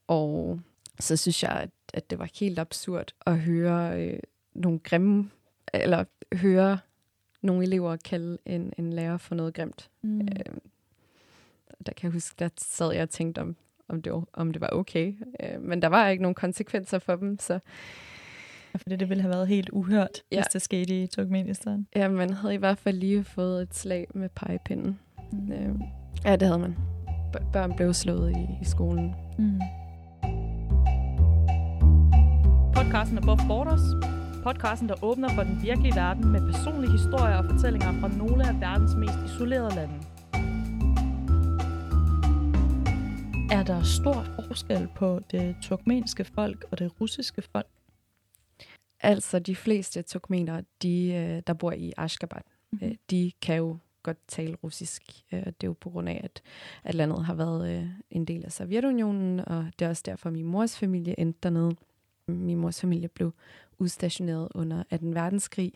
Og 0.06 0.61
så 1.00 1.17
synes 1.17 1.43
jeg, 1.43 1.50
at, 1.52 1.70
at 1.94 2.11
det 2.11 2.19
var 2.19 2.29
helt 2.41 2.58
absurd 2.58 3.12
at 3.26 3.38
høre 3.38 4.02
øh, 4.02 4.19
nogle 4.55 4.79
grimme, 4.79 5.31
eller 5.75 6.05
høre 6.32 6.79
nogle 7.43 7.62
elever 7.62 7.96
kalde 7.96 8.38
en, 8.46 8.73
en 8.79 8.93
lærer 8.93 9.17
for 9.17 9.35
noget 9.35 9.55
grimt. 9.55 9.91
Mm. 10.02 10.20
Øh, 10.20 10.29
der 11.87 11.93
kan 11.93 12.06
jeg 12.06 12.12
huske, 12.12 12.35
der 12.38 12.49
sad 12.56 12.93
jeg 12.93 13.02
og 13.02 13.11
tænkte, 13.11 13.38
om, 13.38 13.56
om, 13.88 14.02
det, 14.02 14.12
var, 14.12 14.25
om 14.32 14.52
det 14.52 14.61
var 14.61 14.69
okay. 14.73 15.14
Øh, 15.41 15.62
men 15.62 15.82
der 15.82 15.88
var 15.88 16.08
ikke 16.08 16.23
nogen 16.23 16.35
konsekvenser 16.35 16.99
for 16.99 17.17
dem, 17.17 17.38
så... 17.38 17.58
Ja, 18.75 18.79
fordi 18.79 18.97
det 18.97 19.08
ville 19.08 19.23
have 19.23 19.31
været 19.31 19.49
helt 19.49 19.70
uhørt, 19.73 20.23
ja. 20.32 20.37
hvis 20.37 20.47
det 20.47 20.62
skete 20.62 21.02
i 21.02 21.06
Turkmenistan. 21.06 21.87
Ja, 21.97 22.08
man 22.08 22.31
havde 22.31 22.55
i 22.55 22.56
hvert 22.56 22.79
fald 22.79 22.97
lige 22.97 23.25
fået 23.25 23.62
et 23.62 23.75
slag 23.75 24.06
med 24.14 24.29
pegepinden. 24.29 24.99
Mm. 25.32 25.52
Øh, 25.52 25.75
ja, 26.25 26.37
det 26.37 26.49
havde 26.49 26.58
man. 26.58 26.76
B- 27.32 27.52
børn 27.52 27.76
blev 27.76 27.94
slået 27.94 28.31
i, 28.31 28.49
i 28.62 28.64
skolen. 28.64 29.14
Mm. 29.38 29.61
Podcasten 32.85 33.19
Above 33.19 33.39
Borders. 33.49 33.81
Podcasten, 34.43 34.89
der 34.89 35.05
åbner 35.05 35.29
for 35.29 35.43
den 35.43 35.63
virkelige 35.63 35.95
verden 35.97 36.33
med 36.33 36.41
personlige 36.53 36.93
historier 36.93 37.37
og 37.37 37.45
fortællinger 37.50 38.00
fra 38.00 38.09
nogle 38.09 38.49
af 38.49 38.61
verdens 38.61 38.95
mest 38.95 39.19
isolerede 39.25 39.75
lande. 39.75 39.95
Er 43.50 43.62
der 43.62 43.83
stor 43.83 44.26
forskel 44.49 44.88
på 44.97 45.21
det 45.31 45.57
turkmenske 45.62 46.25
folk 46.25 46.64
og 46.71 46.79
det 46.79 47.00
russiske 47.00 47.43
folk? 47.43 47.67
Altså, 49.00 49.38
de 49.38 49.57
fleste 49.57 50.03
turkmener, 50.03 50.61
de, 50.83 51.12
øh, 51.14 51.43
der 51.47 51.53
bor 51.53 51.73
i 51.73 51.93
Ashgabat, 51.97 52.43
mm-hmm. 52.71 52.97
de 53.11 53.33
kan 53.43 53.57
jo 53.57 53.79
godt 54.03 54.19
tale 54.29 54.57
russisk. 54.64 55.03
Øh, 55.33 55.38
det 55.47 55.47
er 55.47 55.67
jo 55.67 55.75
på 55.81 55.91
grund 55.91 56.09
af, 56.09 56.21
at, 56.25 56.43
at 56.85 56.95
landet 56.95 57.25
har 57.25 57.35
været 57.35 57.95
en 58.11 58.25
del 58.25 58.45
af 58.45 58.53
Sovjetunionen, 58.53 59.41
og 59.41 59.67
det 59.79 59.85
er 59.85 59.88
også 59.88 60.03
derfor, 60.07 60.31
min 60.31 60.47
mors 60.47 60.79
familie 60.79 61.21
endte 61.21 61.38
dernede. 61.43 61.76
Min 62.28 62.59
mors 62.59 62.81
familie 62.81 63.09
blev 63.09 63.33
udstationeret 63.78 64.49
under 64.54 64.83
2. 64.83 64.97
verdenskrig 65.00 65.73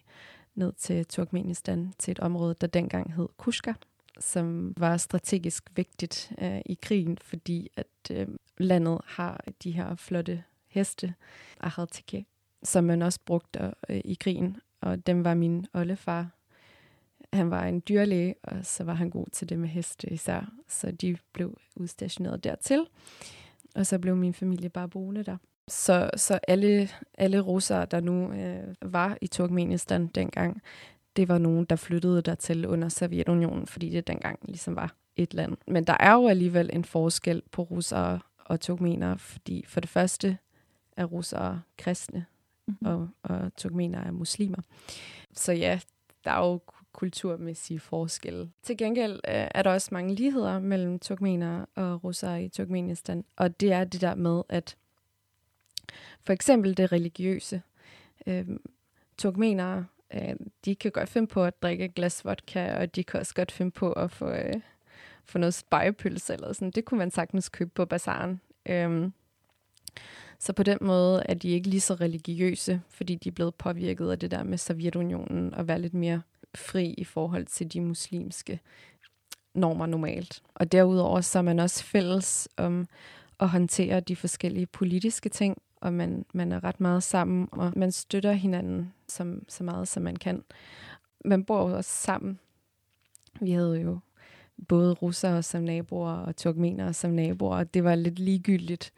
ned 0.55 0.73
til 0.73 1.07
Turkmenistan, 1.07 1.93
til 1.99 2.13
et 2.13 2.19
område, 2.19 2.55
der 2.61 2.67
dengang 2.67 3.15
hed 3.15 3.29
Kushka, 3.37 3.73
som 4.21 4.75
var 4.77 4.97
strategisk 4.97 5.65
vigtigt 5.77 6.33
øh, 6.43 6.61
i 6.67 6.79
krigen, 6.83 7.19
fordi 7.23 7.71
at 7.77 7.87
øh, 8.11 8.27
landet 8.59 9.01
har 9.05 9.45
de 9.63 9.71
her 9.71 9.95
flotte 9.95 10.45
heste, 10.67 11.15
Ahaltike, 11.61 12.27
som 12.63 12.85
man 12.85 13.03
også 13.03 13.21
brugte 13.27 13.75
øh, 13.89 14.01
i 14.05 14.15
krigen. 14.15 14.57
Og 14.81 15.07
dem 15.07 15.25
var 15.25 15.35
min 15.35 15.67
oldefar. 15.75 16.29
Han 17.33 17.51
var 17.51 17.65
en 17.65 17.83
dyrlæge, 17.89 18.35
og 18.43 18.67
så 18.67 18.85
var 18.85 18.95
han 18.95 19.11
god 19.11 19.27
til 19.33 19.49
det 19.49 19.59
med 19.59 19.69
heste 19.69 20.13
især. 20.13 20.53
Så 20.69 20.91
de 20.91 21.17
blev 21.33 21.59
udstationeret 21.77 22.45
dertil. 22.45 22.87
Og 23.75 23.87
så 23.87 23.99
blev 23.99 24.17
min 24.17 24.35
familie 24.35 24.69
bare 24.69 24.89
boende 24.89 25.23
der. 25.25 25.37
Så, 25.69 26.11
så 26.17 26.39
alle, 26.49 26.89
alle 27.19 27.41
russere, 27.41 27.87
der 27.87 28.01
nu 28.01 28.33
øh, 28.33 28.75
var 28.83 29.19
i 29.21 29.27
Turkmenistan 29.27 30.07
dengang, 30.07 30.63
det 31.17 31.29
var 31.29 31.39
nogen, 31.39 31.65
der 31.65 31.77
flyttede 31.77 32.23
dertil 32.23 32.67
under 32.67 32.89
Sovjetunionen, 32.89 33.67
fordi 33.67 33.91
det 33.91 34.07
dengang 34.07 34.39
ligesom 34.43 34.77
var 34.77 34.95
et 35.17 35.35
land. 35.35 35.57
Men 35.67 35.85
der 35.85 35.97
er 36.01 36.13
jo 36.13 36.29
alligevel 36.29 36.71
en 36.73 36.85
forskel 36.85 37.43
på 37.51 37.63
russere 37.63 38.21
og 38.45 38.61
turkmenere, 38.61 39.19
fordi 39.19 39.65
for 39.67 39.81
det 39.81 39.91
første 39.91 40.39
er 40.97 41.05
russere 41.05 41.63
kristne, 41.79 42.27
mm-hmm. 42.67 42.87
og, 42.87 43.09
og 43.23 43.57
turkmenere 43.57 44.07
er 44.07 44.11
muslimer. 44.11 44.63
Så 45.33 45.53
ja, 45.53 45.81
der 46.25 46.31
er 46.31 46.47
jo 46.47 46.61
kulturmæssige 46.93 47.81
forskelle. 47.81 48.51
Til 48.63 48.77
gengæld 48.77 49.13
øh, 49.15 49.49
er 49.55 49.63
der 49.63 49.71
også 49.71 49.89
mange 49.93 50.15
ligheder 50.15 50.59
mellem 50.59 50.99
turkmenere 50.99 51.67
og 51.75 52.05
russere 52.05 52.45
i 52.45 52.49
Turkmenistan, 52.49 53.25
og 53.37 53.61
det 53.61 53.73
er 53.73 53.85
det 53.85 54.01
der 54.01 54.15
med, 54.15 54.43
at 54.49 54.77
for 56.25 56.33
eksempel 56.33 56.77
det 56.77 56.93
religiøse. 56.93 57.63
Øh, 58.27 58.47
turkmenere 59.19 59.87
Øh, 60.15 60.37
de 60.65 60.75
kan 60.75 60.91
godt 60.91 61.09
finde 61.09 61.27
på 61.27 61.45
at 61.45 61.63
drikke 61.63 61.85
et 61.85 61.95
glas 61.95 62.25
vodka, 62.25 62.75
og 62.77 62.97
de 62.97 63.05
kan 63.05 63.21
også 63.21 63.35
godt 63.35 63.53
finde 63.53 63.71
på 63.71 63.93
at 63.93 64.11
få, 64.11 64.31
øh, 64.31 64.55
få 65.25 65.39
noget 65.39 65.55
spejepølse 65.55 66.35
eller 66.35 66.53
sådan. 66.53 66.71
Det 66.71 66.85
kunne 66.85 66.99
man 66.99 67.11
sagtens 67.11 67.49
købe 67.49 67.71
på 67.75 67.85
bazaren. 67.85 68.41
Øh, 68.67 69.11
så 70.39 70.53
på 70.53 70.63
den 70.63 70.79
måde 70.81 71.23
er 71.29 71.35
de 71.35 71.49
ikke 71.49 71.69
lige 71.69 71.81
så 71.81 71.95
religiøse, 71.95 72.83
fordi 72.89 73.15
de 73.15 73.29
er 73.29 73.33
blevet 73.33 73.55
påvirket 73.55 74.11
af 74.11 74.19
det 74.19 74.31
der 74.31 74.43
med 74.43 74.59
Sovjetunionen 74.59 75.55
og 75.55 75.69
være 75.69 75.81
lidt 75.81 75.95
mere 75.95 76.23
fri 76.55 76.95
i 76.99 77.05
forhold 77.05 77.47
til 77.47 77.73
de 77.73 77.81
muslimske 77.81 78.61
normer 79.55 79.87
normalt. 79.87 80.43
Og 80.55 80.73
derudover 80.73 81.21
så 81.21 81.39
er 81.39 81.43
man 81.43 81.59
også 81.59 81.85
fælles 81.85 82.49
om 82.57 82.89
at 83.41 83.49
håndtere 83.49 84.01
de 84.01 84.17
forskellige 84.17 84.67
politiske 84.67 85.29
ting, 85.29 85.63
og 85.81 85.93
man, 85.93 86.25
man 86.33 86.53
er 86.53 86.65
ret 86.65 86.81
meget 86.81 87.03
sammen, 87.03 87.49
og 87.53 87.73
man 87.77 87.93
støtter 87.93 88.33
hinanden 88.33 88.93
som, 89.09 89.45
så 89.49 89.65
meget, 89.65 89.89
som 89.89 90.03
man 90.03 90.17
kan. 90.17 90.45
Man 91.25 91.45
bor 91.45 91.69
jo 91.69 91.77
også 91.77 91.91
sammen. 91.91 92.39
Vi 93.41 93.51
havde 93.51 93.81
jo 93.81 93.99
både 94.69 94.93
russere 94.93 95.43
som 95.43 95.63
naboer 95.63 96.13
og 96.13 96.37
turkmenere 96.37 96.95
som 96.95 97.11
naboer, 97.11 97.57
og 97.57 97.75
det 97.75 97.85
var 97.85 97.95
lidt 97.95 98.19
ligegyldigt 98.19 98.93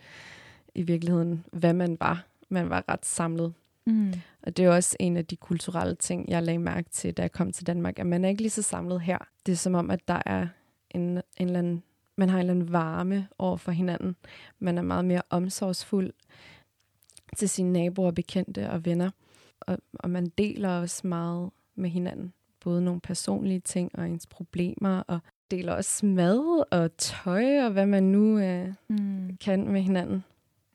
i 0.75 0.83
virkeligheden, 0.83 1.45
hvad 1.53 1.73
man 1.73 1.97
var. 2.01 2.27
Man 2.49 2.71
var 2.71 2.85
ret 2.89 3.07
samlet. 3.07 3.55
Mm. 3.87 4.13
Og 4.43 4.57
det 4.57 4.65
er 4.65 4.71
også 4.71 4.97
en 5.01 5.17
af 5.17 5.27
de 5.27 5.37
kulturelle 5.37 5.95
ting, 5.95 6.29
jeg 6.29 6.43
lagde 6.43 6.59
mærke 6.59 6.91
til, 6.91 7.15
da 7.15 7.23
jeg 7.23 7.33
kom 7.33 7.53
til 7.53 7.67
Danmark, 7.67 7.99
at 7.99 8.07
man 8.07 8.25
er 8.25 8.29
ikke 8.29 8.43
lige 8.43 8.51
så 8.51 8.63
samlet 8.63 9.01
her. 9.01 9.19
Det 9.47 9.53
er 9.53 9.57
som 9.57 9.75
om, 9.75 9.91
at 9.91 10.09
der 10.09 10.23
er 10.27 10.47
en, 10.91 11.01
en 11.01 11.23
eller 11.39 11.59
anden, 11.59 11.83
man 12.17 12.29
har 12.29 12.37
en 12.37 12.41
eller 12.41 12.55
anden 12.55 12.73
varme 12.73 13.29
over 13.39 13.57
for 13.57 13.73
hinanden. 13.73 14.17
Man 14.59 14.79
er 14.79 14.83
meget 14.83 15.05
mere 15.05 15.23
omsorgsfuld 15.31 16.13
til 17.37 17.49
sine 17.49 17.73
naboer, 17.73 18.11
bekendte 18.11 18.71
og 18.71 18.85
venner. 18.85 19.11
Og, 19.61 19.79
og 19.95 20.11
man 20.11 20.27
deler 20.27 20.69
også 20.69 21.07
meget 21.07 21.51
med 21.75 21.91
hinanden. 21.91 22.33
Både 22.61 22.83
nogle 22.83 23.01
personlige 23.01 23.61
ting 23.61 23.91
og 23.99 24.09
ens 24.09 24.27
problemer, 24.27 25.03
og 25.07 25.21
deler 25.51 25.73
også 25.73 26.07
mad 26.07 26.65
og 26.71 26.97
tøj 26.97 27.65
og 27.65 27.71
hvad 27.71 27.87
man 27.87 28.03
nu 28.03 28.39
øh, 28.39 28.75
mm. 28.89 29.37
kan 29.37 29.69
med 29.69 29.83
hinanden. 29.83 30.25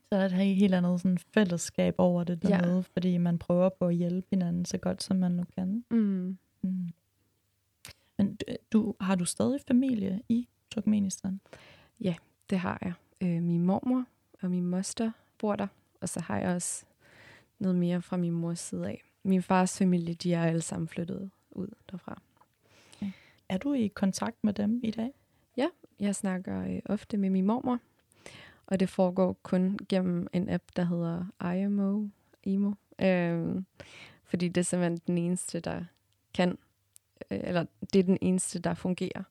Så 0.10 0.16
er 0.16 0.28
der 0.28 0.40
et 0.40 0.56
helt 0.56 0.74
andet 0.74 1.02
sådan 1.02 1.18
fællesskab 1.18 1.96
over 1.98 2.24
det 2.24 2.42
dernede, 2.42 2.76
ja. 2.76 2.84
fordi 2.94 3.18
man 3.18 3.38
prøver 3.38 3.70
på 3.70 3.88
at 3.88 3.96
hjælpe 3.96 4.28
hinanden 4.30 4.66
så 4.66 4.78
godt, 4.78 5.04
som 5.04 5.18
man 5.18 5.32
nu 5.32 5.44
kan. 5.58 5.86
Mm. 5.92 6.38
Mm. 6.62 6.90
Men 8.18 8.38
du, 8.74 8.96
har 9.02 9.16
du 9.16 9.26
stadig 9.26 9.60
familie 9.68 10.22
i 10.30 10.48
Turkmenistan? 10.72 11.40
Ja, 12.02 12.16
det 12.50 12.60
har 12.60 12.78
jeg. 12.82 12.94
Øh, 13.22 13.44
min 13.44 13.64
mormor 13.66 14.06
og 14.42 14.52
min 14.52 14.66
moster 14.66 15.12
bor 15.38 15.56
der, 15.56 15.68
og 16.02 16.10
så 16.10 16.20
har 16.20 16.40
jeg 16.40 16.56
også 16.56 16.86
noget 17.60 17.76
mere 17.76 18.02
fra 18.02 18.18
min 18.18 18.34
mors 18.34 18.60
side 18.60 18.88
af. 18.88 19.04
Min 19.24 19.42
fars 19.42 19.78
familie, 19.78 20.14
de 20.14 20.34
er 20.34 20.44
alle 20.44 20.62
sammen 20.62 20.88
flyttet 20.88 21.32
ud 21.52 21.68
derfra. 21.92 22.22
Okay. 22.96 23.12
Er 23.50 23.58
du 23.58 23.74
i 23.74 23.88
kontakt 23.88 24.44
med 24.44 24.54
dem 24.54 24.80
i 24.84 24.92
dag? 24.92 25.12
Ja, 25.58 25.68
jeg 26.00 26.16
snakker 26.16 26.62
øh, 26.62 26.80
ofte 26.86 27.18
med 27.18 27.30
min 27.30 27.46
mormor, 27.46 27.80
og 28.68 28.80
det 28.80 28.90
foregår 28.90 29.34
kun 29.44 29.80
gennem 29.90 30.28
en 30.34 30.50
app, 30.50 30.64
der 30.76 30.84
hedder 30.84 31.54
IMO. 31.54 32.08
IMO. 32.44 32.74
Øhm, 33.02 33.66
fordi 34.24 34.48
det 34.48 34.62
er 34.62 34.66
simpelthen 34.66 35.02
den 35.08 35.18
eneste, 35.18 35.60
der 35.60 35.84
kan, 36.34 36.58
øh, 37.32 37.40
eller 37.44 37.66
det 37.94 38.00
er 38.00 38.04
den 38.04 38.18
eneste, 38.22 38.60
der 38.60 38.74
fungerer. 38.74 39.24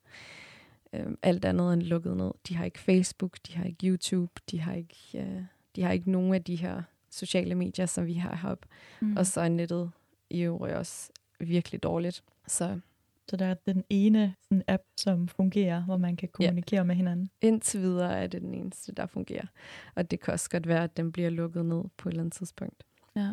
Øhm, 0.92 1.18
alt 1.22 1.44
andet 1.44 1.72
end 1.72 1.82
lukket 1.82 2.16
ned. 2.16 2.30
De 2.48 2.56
har 2.56 2.64
ikke 2.64 2.78
Facebook, 2.78 3.36
de 3.46 3.56
har 3.56 3.64
ikke 3.64 3.86
YouTube, 3.86 4.32
de 4.50 4.60
har 4.60 4.74
ikke, 4.74 4.96
øh, 5.14 5.42
de 5.76 5.82
har 5.82 5.92
ikke 5.92 6.10
nogen 6.10 6.34
af 6.34 6.44
de 6.44 6.56
her 6.56 6.82
sociale 7.10 7.54
medier, 7.54 7.86
som 7.86 8.06
vi 8.06 8.14
har 8.14 8.36
heroppe. 8.36 8.68
Mm. 9.00 9.16
Og 9.16 9.26
så 9.26 9.40
er 9.40 9.48
nettet 9.48 9.90
i 10.30 10.40
øvrigt 10.40 10.74
også 10.74 11.12
virkelig 11.40 11.82
dårligt. 11.82 12.24
Så 12.46 12.80
så 13.28 13.36
der 13.36 13.46
er 13.46 13.54
den 13.54 13.84
ene 13.90 14.34
sådan 14.42 14.62
app, 14.68 14.82
som 14.96 15.28
fungerer, 15.28 15.84
hvor 15.84 15.96
man 15.96 16.16
kan 16.16 16.28
kommunikere 16.28 16.80
ja. 16.80 16.84
med 16.84 16.94
hinanden. 16.94 17.30
Indtil 17.40 17.80
videre 17.80 18.22
er 18.22 18.26
det 18.26 18.42
den 18.42 18.54
eneste, 18.54 18.92
der 18.92 19.06
fungerer. 19.06 19.46
Og 19.94 20.10
det 20.10 20.20
kan 20.20 20.32
også 20.32 20.50
godt 20.50 20.68
være, 20.68 20.84
at 20.84 20.96
den 20.96 21.12
bliver 21.12 21.30
lukket 21.30 21.66
ned 21.66 21.84
på 21.96 22.08
et 22.08 22.12
eller 22.12 22.22
andet 22.22 22.32
tidspunkt. 22.34 22.84
Ja. 23.16 23.32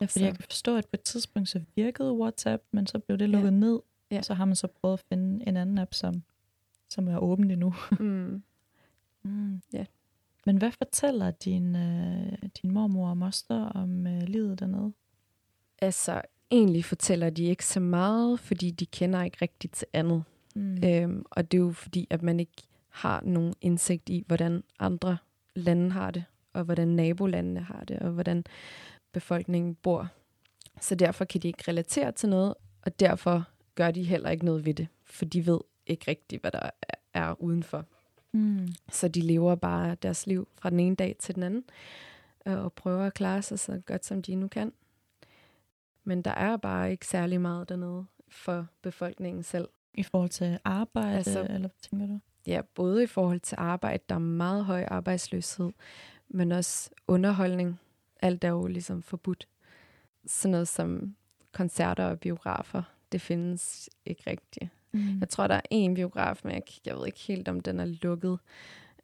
Ja, 0.00 0.06
fordi 0.06 0.18
så. 0.18 0.24
jeg 0.24 0.34
kan 0.34 0.44
forstå, 0.48 0.76
at 0.76 0.84
på 0.84 0.90
et 0.94 1.02
tidspunkt 1.02 1.48
så 1.48 1.60
virkede 1.76 2.12
WhatsApp, 2.12 2.62
men 2.70 2.86
så 2.86 2.98
blev 2.98 3.18
det 3.18 3.30
lukket 3.30 3.50
ja. 3.50 3.56
ned. 3.56 3.80
Ja. 4.10 4.22
Så 4.22 4.34
har 4.34 4.44
man 4.44 4.56
så 4.56 4.66
prøvet 4.66 4.94
at 4.94 5.04
finde 5.08 5.48
en 5.48 5.56
anden 5.56 5.78
app, 5.78 5.94
som, 5.94 6.22
som 6.88 7.08
er 7.08 7.18
åben 7.18 7.50
endnu. 7.50 7.74
Mm. 8.00 8.42
mm. 9.22 9.62
Ja. 9.72 9.84
Men 10.46 10.56
hvad 10.56 10.70
fortæller 10.70 11.30
din, 11.30 11.76
øh, 11.76 12.32
din 12.62 12.72
mormor 12.72 13.08
og 13.08 13.16
moster 13.16 13.64
om 13.64 14.06
øh, 14.06 14.22
livet 14.22 14.60
dernede? 14.60 14.92
Altså, 15.78 16.22
egentlig 16.50 16.84
fortæller 16.84 17.30
de 17.30 17.44
ikke 17.44 17.66
så 17.66 17.80
meget, 17.80 18.40
fordi 18.40 18.70
de 18.70 18.86
kender 18.86 19.22
ikke 19.22 19.38
rigtigt 19.42 19.74
til 19.74 19.86
andet. 19.92 20.24
Mm. 20.54 20.84
Øhm, 20.84 21.24
og 21.30 21.50
det 21.52 21.58
er 21.58 21.62
jo 21.62 21.72
fordi, 21.72 22.06
at 22.10 22.22
man 22.22 22.40
ikke 22.40 22.62
har 22.88 23.20
nogen 23.20 23.54
indsigt 23.60 24.08
i, 24.08 24.24
hvordan 24.26 24.62
andre 24.78 25.16
lande 25.54 25.90
har 25.90 26.10
det, 26.10 26.24
og 26.52 26.64
hvordan 26.64 26.88
nabolandene 26.88 27.60
har 27.60 27.84
det, 27.84 27.98
og 27.98 28.10
hvordan 28.10 28.44
befolkningen 29.12 29.74
bor. 29.74 30.08
Så 30.80 30.94
derfor 30.94 31.24
kan 31.24 31.40
de 31.40 31.48
ikke 31.48 31.64
relatere 31.68 32.12
til 32.12 32.28
noget, 32.28 32.54
og 32.82 33.00
derfor 33.00 33.44
gør 33.74 33.90
de 33.90 34.02
heller 34.02 34.30
ikke 34.30 34.44
noget 34.44 34.64
ved 34.66 34.74
det, 34.74 34.88
for 35.04 35.24
de 35.24 35.46
ved 35.46 35.60
ikke 35.86 36.04
rigtigt, 36.08 36.42
hvad 36.42 36.50
der 36.50 36.70
er 37.14 37.42
udenfor. 37.42 37.84
Mm. 38.34 38.68
Så 38.88 39.08
de 39.08 39.20
lever 39.20 39.54
bare 39.54 39.94
deres 39.94 40.26
liv 40.26 40.48
fra 40.54 40.70
den 40.70 40.80
ene 40.80 40.96
dag 40.96 41.16
til 41.18 41.34
den 41.34 41.42
anden, 41.42 41.64
øh, 42.46 42.64
og 42.64 42.72
prøver 42.72 43.06
at 43.06 43.14
klare 43.14 43.42
sig 43.42 43.58
så 43.58 43.80
godt, 43.86 44.04
som 44.04 44.22
de 44.22 44.34
nu 44.34 44.48
kan. 44.48 44.72
Men 46.04 46.22
der 46.22 46.30
er 46.30 46.56
bare 46.56 46.90
ikke 46.90 47.06
særlig 47.06 47.40
meget 47.40 47.68
dernede 47.68 48.04
for 48.28 48.66
befolkningen 48.82 49.42
selv. 49.42 49.68
I 49.94 50.02
forhold 50.02 50.30
til 50.30 50.58
arbejde, 50.64 51.16
altså, 51.16 51.40
eller 51.42 51.58
hvad 51.58 51.70
tænker 51.90 52.06
du? 52.06 52.20
Ja, 52.46 52.60
både 52.74 53.02
i 53.02 53.06
forhold 53.06 53.40
til 53.40 53.56
arbejde, 53.58 54.02
der 54.08 54.14
er 54.14 54.18
meget 54.18 54.64
høj 54.64 54.84
arbejdsløshed, 54.88 55.72
men 56.28 56.52
også 56.52 56.90
underholdning. 57.08 57.80
Alt 58.22 58.44
er 58.44 58.48
jo 58.48 58.66
ligesom 58.66 59.02
forbudt. 59.02 59.48
Sådan 60.26 60.50
noget 60.50 60.68
som 60.68 61.16
koncerter 61.52 62.04
og 62.04 62.20
biografer, 62.20 62.82
det 63.12 63.20
findes 63.20 63.90
ikke 64.06 64.22
rigtigt. 64.26 64.70
Mm. 64.94 65.20
Jeg 65.20 65.28
tror, 65.28 65.46
der 65.46 65.54
er 65.54 65.60
en 65.70 65.94
biograf, 65.94 66.40
men 66.44 66.52
jeg, 66.52 66.62
jeg 66.86 66.96
ved 66.96 67.06
ikke 67.06 67.20
helt, 67.20 67.48
om 67.48 67.60
den 67.60 67.80
er 67.80 67.84
lukket. 68.02 68.38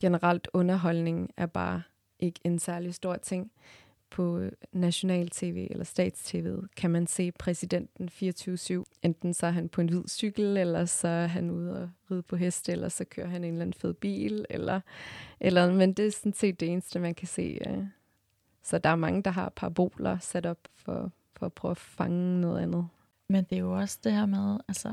Generelt 0.00 0.48
underholdning 0.52 1.30
er 1.36 1.46
bare 1.46 1.82
ikke 2.18 2.40
en 2.44 2.58
særlig 2.58 2.94
stor 2.94 3.16
ting 3.16 3.50
på 4.10 4.42
national 4.72 5.28
tv 5.28 5.68
eller 5.70 5.84
stats-tv 5.84 6.56
kan 6.76 6.90
man 6.90 7.06
se 7.06 7.32
præsidenten 7.32 8.08
24-7. 8.08 8.84
Enten 9.02 9.34
så 9.34 9.46
er 9.46 9.50
han 9.50 9.68
på 9.68 9.80
en 9.80 9.88
hvid 9.88 10.08
cykel, 10.08 10.56
eller 10.56 10.84
så 10.84 11.08
er 11.08 11.26
han 11.26 11.50
ude 11.50 11.82
og 11.82 11.90
ride 12.10 12.22
på 12.22 12.36
hest, 12.36 12.68
eller 12.68 12.88
så 12.88 13.04
kører 13.04 13.28
han 13.28 13.44
en 13.44 13.50
eller 13.52 13.62
anden 13.62 13.80
fed 13.80 13.94
bil, 13.94 14.46
eller, 14.50 14.80
eller 15.40 15.72
men 15.72 15.92
det 15.92 16.06
er 16.06 16.10
sådan 16.10 16.32
set 16.32 16.60
det 16.60 16.68
eneste, 16.68 16.98
man 16.98 17.14
kan 17.14 17.28
se. 17.28 17.58
Så 18.62 18.78
der 18.78 18.90
er 18.90 18.96
mange, 18.96 19.22
der 19.22 19.30
har 19.30 19.52
paraboler 19.56 20.18
sat 20.18 20.46
op 20.46 20.68
for, 20.76 21.12
for 21.36 21.46
at 21.46 21.52
prøve 21.52 21.70
at 21.70 21.78
fange 21.78 22.40
noget 22.40 22.60
andet. 22.62 22.88
Men 23.28 23.44
det 23.44 23.56
er 23.56 23.60
jo 23.60 23.78
også 23.78 23.98
det 24.04 24.12
her 24.12 24.26
med, 24.26 24.58
altså 24.68 24.92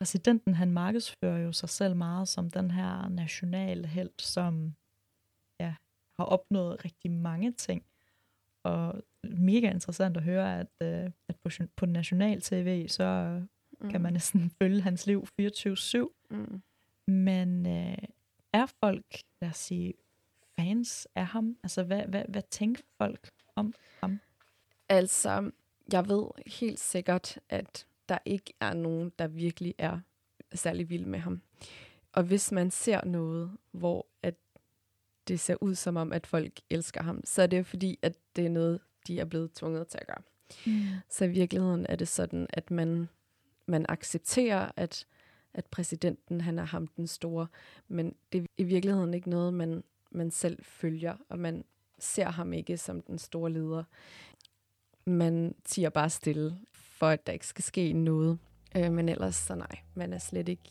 præsidenten 0.00 0.54
han 0.54 0.72
markedsfører 0.72 1.38
jo 1.38 1.52
sig 1.52 1.68
selv 1.68 1.96
meget 1.96 2.28
som 2.28 2.50
den 2.50 2.70
her 2.70 3.08
nationale 3.08 3.86
held, 3.86 4.10
som 4.18 4.74
ja, 5.60 5.74
har 6.18 6.24
opnået 6.24 6.84
rigtig 6.84 7.10
mange 7.10 7.52
ting 7.52 7.84
og 8.62 9.02
mega 9.24 9.70
interessant 9.70 10.16
at 10.16 10.22
høre, 10.22 10.60
at, 10.60 10.66
øh, 10.82 11.10
at 11.28 11.36
på, 11.36 11.50
på 11.76 11.86
national 11.86 12.40
tv, 12.40 12.88
så 12.88 13.40
mm. 13.80 13.90
kan 13.90 14.00
man 14.00 14.12
næsten 14.12 14.50
følge 14.62 14.80
hans 14.80 15.06
liv 15.06 15.26
24-7. 15.40 16.26
Mm. 16.30 16.62
Men 17.06 17.66
øh, 17.66 17.98
er 18.52 18.66
folk, 18.80 19.22
lad 19.40 19.50
os 19.50 19.56
sige, 19.56 19.94
fans 20.56 21.08
af 21.14 21.26
ham? 21.26 21.56
Altså, 21.62 21.82
hvad, 21.82 22.02
hvad, 22.02 22.24
hvad 22.28 22.42
tænker 22.50 22.82
folk 22.98 23.30
om 23.56 23.74
ham? 24.00 24.20
Altså, 24.88 25.50
jeg 25.92 26.08
ved 26.08 26.24
helt 26.46 26.80
sikkert, 26.80 27.38
at 27.48 27.86
der 28.08 28.18
ikke 28.24 28.52
er 28.60 28.74
nogen, 28.74 29.12
der 29.18 29.26
virkelig 29.26 29.74
er 29.78 30.00
særlig 30.54 30.90
vild 30.90 31.06
med 31.06 31.18
ham. 31.18 31.42
Og 32.12 32.22
hvis 32.22 32.52
man 32.52 32.70
ser 32.70 33.04
noget, 33.04 33.50
hvor 33.72 34.06
at 34.22 34.34
det 35.28 35.40
ser 35.40 35.56
ud 35.60 35.74
som 35.74 35.96
om, 35.96 36.12
at 36.12 36.26
folk 36.26 36.60
elsker 36.70 37.02
ham, 37.02 37.20
så 37.24 37.42
er 37.42 37.46
det 37.46 37.66
fordi, 37.66 37.98
at 38.02 38.16
det 38.36 38.46
er 38.46 38.50
noget, 38.50 38.80
de 39.06 39.20
er 39.20 39.24
blevet 39.24 39.52
tvunget 39.52 39.86
til 39.86 39.98
at 39.98 40.06
gøre. 40.06 40.22
Mm. 40.66 40.82
Så 41.10 41.24
i 41.24 41.28
virkeligheden 41.28 41.86
er 41.88 41.96
det 41.96 42.08
sådan, 42.08 42.46
at 42.50 42.70
man, 42.70 43.08
man 43.66 43.86
accepterer, 43.88 44.70
at, 44.76 45.06
at 45.54 45.66
præsidenten 45.66 46.40
han 46.40 46.58
er 46.58 46.64
ham 46.64 46.86
den 46.86 47.06
store, 47.06 47.46
men 47.88 48.14
det 48.32 48.40
er 48.40 48.46
i 48.56 48.64
virkeligheden 48.64 49.14
ikke 49.14 49.30
noget, 49.30 49.54
man, 49.54 49.84
man 50.10 50.30
selv 50.30 50.64
følger, 50.64 51.16
og 51.28 51.38
man 51.38 51.64
ser 51.98 52.30
ham 52.30 52.52
ikke 52.52 52.76
som 52.76 53.00
den 53.00 53.18
store 53.18 53.52
leder. 53.52 53.84
Man 55.04 55.54
tiger 55.64 55.90
bare 55.90 56.10
stille, 56.10 56.58
for 56.98 57.06
at 57.08 57.26
der 57.26 57.32
ikke 57.32 57.46
skal 57.46 57.64
ske 57.64 57.92
noget. 57.92 58.38
Øh, 58.76 58.92
men 58.92 59.08
ellers 59.08 59.34
så 59.34 59.54
nej, 59.54 59.78
man 59.94 60.12
er 60.12 60.18
slet 60.18 60.48
ikke 60.48 60.70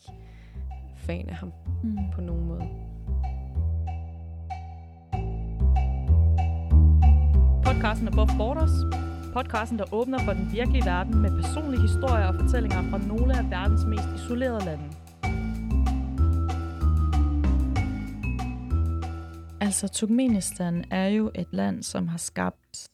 fan 0.96 1.28
af 1.28 1.34
ham 1.34 1.52
mm. 1.82 1.98
på 2.12 2.20
nogen 2.20 2.44
måde. 2.44 2.88
podcasten 7.78 8.08
Above 8.08 8.28
Borders. 8.36 8.70
Podcasten, 9.32 9.78
der 9.78 9.94
åbner 9.94 10.18
for 10.18 10.32
den 10.32 10.52
virkelige 10.52 10.84
verden 10.84 11.18
med 11.22 11.30
personlige 11.42 11.82
historier 11.82 12.26
og 12.26 12.34
fortællinger 12.34 12.90
fra 12.90 12.98
nogle 12.98 13.38
af 13.38 13.50
verdens 13.50 13.84
mest 13.84 14.08
isolerede 14.16 14.64
lande. 14.64 14.84
Altså, 19.60 19.88
Turkmenistan 19.88 20.84
er 20.90 21.06
jo 21.06 21.30
et 21.34 21.48
land, 21.50 21.82
som 21.82 22.08
har 22.08 22.18
skabt 22.18 22.88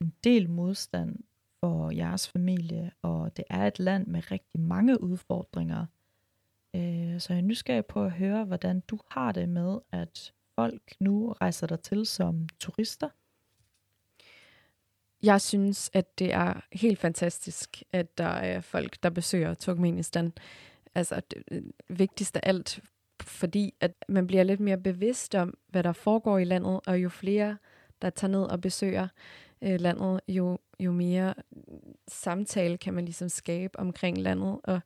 en 0.00 0.12
del 0.24 0.50
modstand 0.50 1.16
for 1.60 1.90
jeres 1.90 2.28
familie, 2.28 2.90
og 3.02 3.36
det 3.36 3.44
er 3.50 3.66
et 3.66 3.78
land 3.78 4.06
med 4.06 4.30
rigtig 4.30 4.60
mange 4.60 5.02
udfordringer. 5.02 5.86
Øh, 6.76 7.20
så 7.20 7.32
jeg 7.32 7.38
er 7.38 7.46
nysgerrig 7.46 7.86
på 7.86 8.04
at 8.04 8.12
høre, 8.12 8.44
hvordan 8.44 8.80
du 8.80 8.98
har 9.10 9.32
det 9.32 9.48
med, 9.48 9.78
at 9.92 10.32
folk 10.54 10.82
nu 11.00 11.32
rejser 11.32 11.66
der 11.66 11.76
til 11.76 12.06
som 12.06 12.48
turister. 12.58 13.08
Jeg 15.22 15.40
synes, 15.40 15.90
at 15.92 16.18
det 16.18 16.32
er 16.32 16.60
helt 16.72 16.98
fantastisk, 16.98 17.82
at 17.92 18.18
der 18.18 18.24
er 18.24 18.60
folk, 18.60 19.02
der 19.02 19.10
besøger 19.10 19.54
Turkmenistan. 19.54 20.32
Altså 20.94 21.20
det 21.30 21.42
øh, 21.50 21.62
vigtigste 21.88 22.44
af 22.44 22.48
alt, 22.48 22.80
fordi 23.22 23.74
at 23.80 24.04
man 24.08 24.26
bliver 24.26 24.42
lidt 24.42 24.60
mere 24.60 24.78
bevidst 24.78 25.34
om, 25.34 25.54
hvad 25.68 25.82
der 25.82 25.92
foregår 25.92 26.38
i 26.38 26.44
landet, 26.44 26.80
og 26.86 27.02
jo 27.02 27.08
flere, 27.08 27.56
der 28.02 28.10
tager 28.10 28.30
ned 28.30 28.42
og 28.42 28.60
besøger 28.60 29.08
øh, 29.62 29.80
landet, 29.80 30.20
jo, 30.28 30.58
jo 30.80 30.92
mere 30.92 31.34
samtale 32.08 32.76
kan 32.76 32.94
man 32.94 33.04
ligesom 33.04 33.28
skabe 33.28 33.78
omkring 33.78 34.18
landet, 34.18 34.58
og 34.64 34.80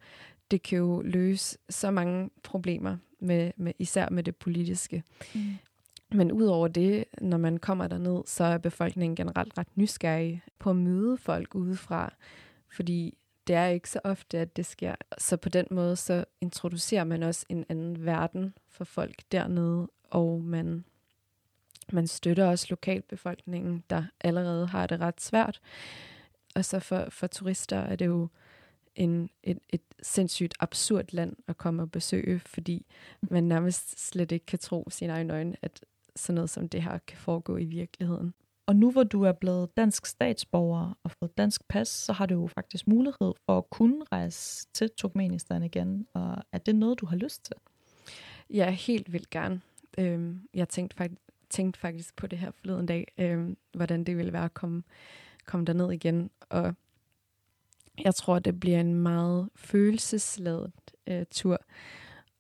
det 0.50 0.62
kan 0.62 0.78
jo 0.78 1.02
løse 1.04 1.58
så 1.70 1.90
mange 1.90 2.30
problemer, 2.42 2.96
med, 3.22 3.52
med 3.56 3.72
især 3.78 4.08
med 4.11 4.22
det 4.22 4.37
politiske. 4.37 5.02
Mm. 5.34 5.40
Men 6.12 6.32
udover 6.32 6.68
det, 6.68 7.04
når 7.20 7.38
man 7.38 7.56
kommer 7.56 7.88
derned, 7.88 8.22
så 8.26 8.44
er 8.44 8.58
befolkningen 8.58 9.16
generelt 9.16 9.58
ret 9.58 9.76
nysgerrig 9.76 10.42
på 10.58 10.70
at 10.70 10.76
møde 10.76 11.16
folk 11.16 11.54
udefra, 11.54 12.14
fordi 12.68 13.18
det 13.46 13.56
er 13.56 13.66
ikke 13.66 13.90
så 13.90 14.00
ofte, 14.04 14.38
at 14.38 14.56
det 14.56 14.66
sker. 14.66 14.94
Så 15.18 15.37
på 15.37 15.49
den 15.49 15.66
måde, 15.70 15.96
så 15.96 16.25
introducerer 16.40 17.04
man 17.04 17.22
også 17.22 17.46
en 17.49 17.64
anden 17.68 18.04
verden 18.04 18.54
for 18.68 18.84
folk 18.84 19.14
dernede, 19.32 19.88
og 20.11 20.40
man, 20.44 20.84
man 21.92 22.06
støtter 22.06 22.46
også 22.46 22.66
lokalbefolkningen, 22.70 23.84
der 23.90 24.04
allerede 24.20 24.66
har 24.66 24.86
det 24.86 25.00
ret 25.00 25.20
svært. 25.20 25.60
Og 26.54 26.64
så 26.64 26.80
for, 26.80 27.06
for 27.10 27.26
turister 27.26 27.76
er 27.76 27.96
det 27.96 28.06
jo 28.06 28.28
en, 28.94 29.30
et, 29.42 29.58
et 29.70 29.82
sindssygt 30.02 30.54
absurd 30.60 31.04
land 31.12 31.36
at 31.48 31.56
komme 31.56 31.82
og 31.82 31.90
besøge, 31.90 32.40
fordi 32.40 32.86
man 33.22 33.44
nærmest 33.44 34.08
slet 34.08 34.32
ikke 34.32 34.46
kan 34.46 34.58
tro 34.58 34.86
sine 34.90 35.12
egne 35.12 35.32
øjne, 35.32 35.56
at 35.62 35.84
sådan 36.16 36.34
noget 36.34 36.50
som 36.50 36.68
det 36.68 36.82
her 36.82 36.98
kan 37.06 37.18
foregå 37.18 37.56
i 37.56 37.64
virkeligheden. 37.64 38.34
Og 38.66 38.76
nu 38.76 38.90
hvor 38.90 39.02
du 39.02 39.22
er 39.22 39.32
blevet 39.32 39.76
dansk 39.76 40.06
statsborger 40.06 40.98
og 41.02 41.10
fået 41.10 41.38
dansk 41.38 41.68
pas, 41.68 41.88
så 41.88 42.12
har 42.12 42.26
du 42.26 42.34
jo 42.34 42.46
faktisk 42.46 42.86
mulighed 42.86 43.32
for 43.46 43.58
at 43.58 43.70
kunne 43.70 44.04
rejse 44.12 44.66
til 44.74 44.90
Turkmenistan 44.90 45.62
igen. 45.62 46.06
Og 46.14 46.36
er 46.52 46.58
det 46.58 46.74
noget, 46.74 47.00
du 47.00 47.06
har 47.06 47.16
lyst 47.16 47.44
til? 47.44 47.56
Ja, 48.50 48.70
helt 48.70 49.12
vildt 49.12 49.30
gerne. 49.30 49.60
Øhm, 49.98 50.48
jeg 50.54 50.68
tænkte 50.68 50.96
faktisk, 50.96 51.20
tænkte 51.52 51.80
faktisk 51.80 52.16
på 52.16 52.26
det 52.26 52.38
her 52.38 52.50
forleden 52.50 52.87
dag, 52.87 53.12
øhm, 53.18 53.56
hvordan 53.73 54.04
det 54.04 54.16
ville 54.16 54.32
være 54.32 54.44
at 54.44 54.54
komme, 54.54 54.82
komme 55.47 55.66
derned 55.66 55.92
igen. 55.92 56.30
Og 56.49 56.75
jeg 57.99 58.14
tror, 58.14 58.38
det 58.38 58.61
bliver 58.61 58.80
en 58.80 58.94
meget 58.94 59.49
følelsesladet 59.54 60.73
øh, 61.06 61.26
tur. 61.30 61.59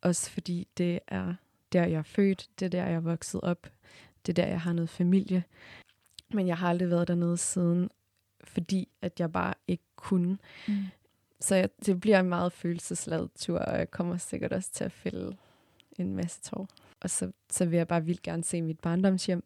Også 0.00 0.30
fordi 0.30 0.68
det 0.78 1.00
er 1.06 1.34
der, 1.72 1.84
jeg 1.86 1.98
er 1.98 2.02
født, 2.02 2.48
det 2.58 2.66
er 2.66 2.70
der, 2.70 2.84
jeg 2.84 2.94
er 2.94 3.00
vokset 3.00 3.40
op, 3.40 3.72
det 4.26 4.38
er 4.38 4.42
der, 4.42 4.48
jeg 4.48 4.60
har 4.60 4.72
noget 4.72 4.90
familie. 4.90 5.44
Men 6.34 6.46
jeg 6.46 6.56
har 6.58 6.68
aldrig 6.68 6.90
været 6.90 7.08
dernede 7.08 7.36
siden, 7.36 7.90
fordi 8.44 8.88
at 9.02 9.20
jeg 9.20 9.32
bare 9.32 9.54
ikke 9.68 9.84
kunne. 9.96 10.38
Mm. 10.68 10.84
Så 11.40 11.54
jeg, 11.54 11.68
det 11.86 12.00
bliver 12.00 12.20
en 12.20 12.28
meget 12.28 12.52
følelsesladet 12.52 13.30
tur, 13.36 13.58
og 13.58 13.78
jeg 13.78 13.90
kommer 13.90 14.16
sikkert 14.16 14.52
også 14.52 14.72
til 14.72 14.84
at 14.84 14.92
fælde 14.92 15.36
en 15.98 16.16
masse 16.16 16.40
tår. 16.40 16.68
Og 17.02 17.10
så, 17.10 17.32
så 17.50 17.66
vil 17.66 17.76
jeg 17.76 17.88
bare 17.88 18.04
vildt 18.04 18.22
gerne 18.22 18.44
se 18.44 18.62
mit 18.62 18.80
barndomshjem. 18.80 19.44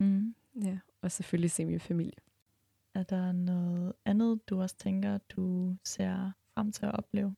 Mm. 0.00 0.34
Ja, 0.64 0.78
og 1.02 1.12
selvfølgelig 1.12 1.50
se 1.50 1.64
min 1.64 1.80
familie. 1.80 2.12
Er 2.94 3.02
der 3.02 3.32
noget 3.32 3.92
andet, 4.04 4.48
du 4.48 4.62
også 4.62 4.76
tænker, 4.76 5.18
du 5.36 5.76
ser 5.84 6.30
frem 6.54 6.72
til 6.72 6.86
at 6.86 6.92
opleve? 6.94 7.34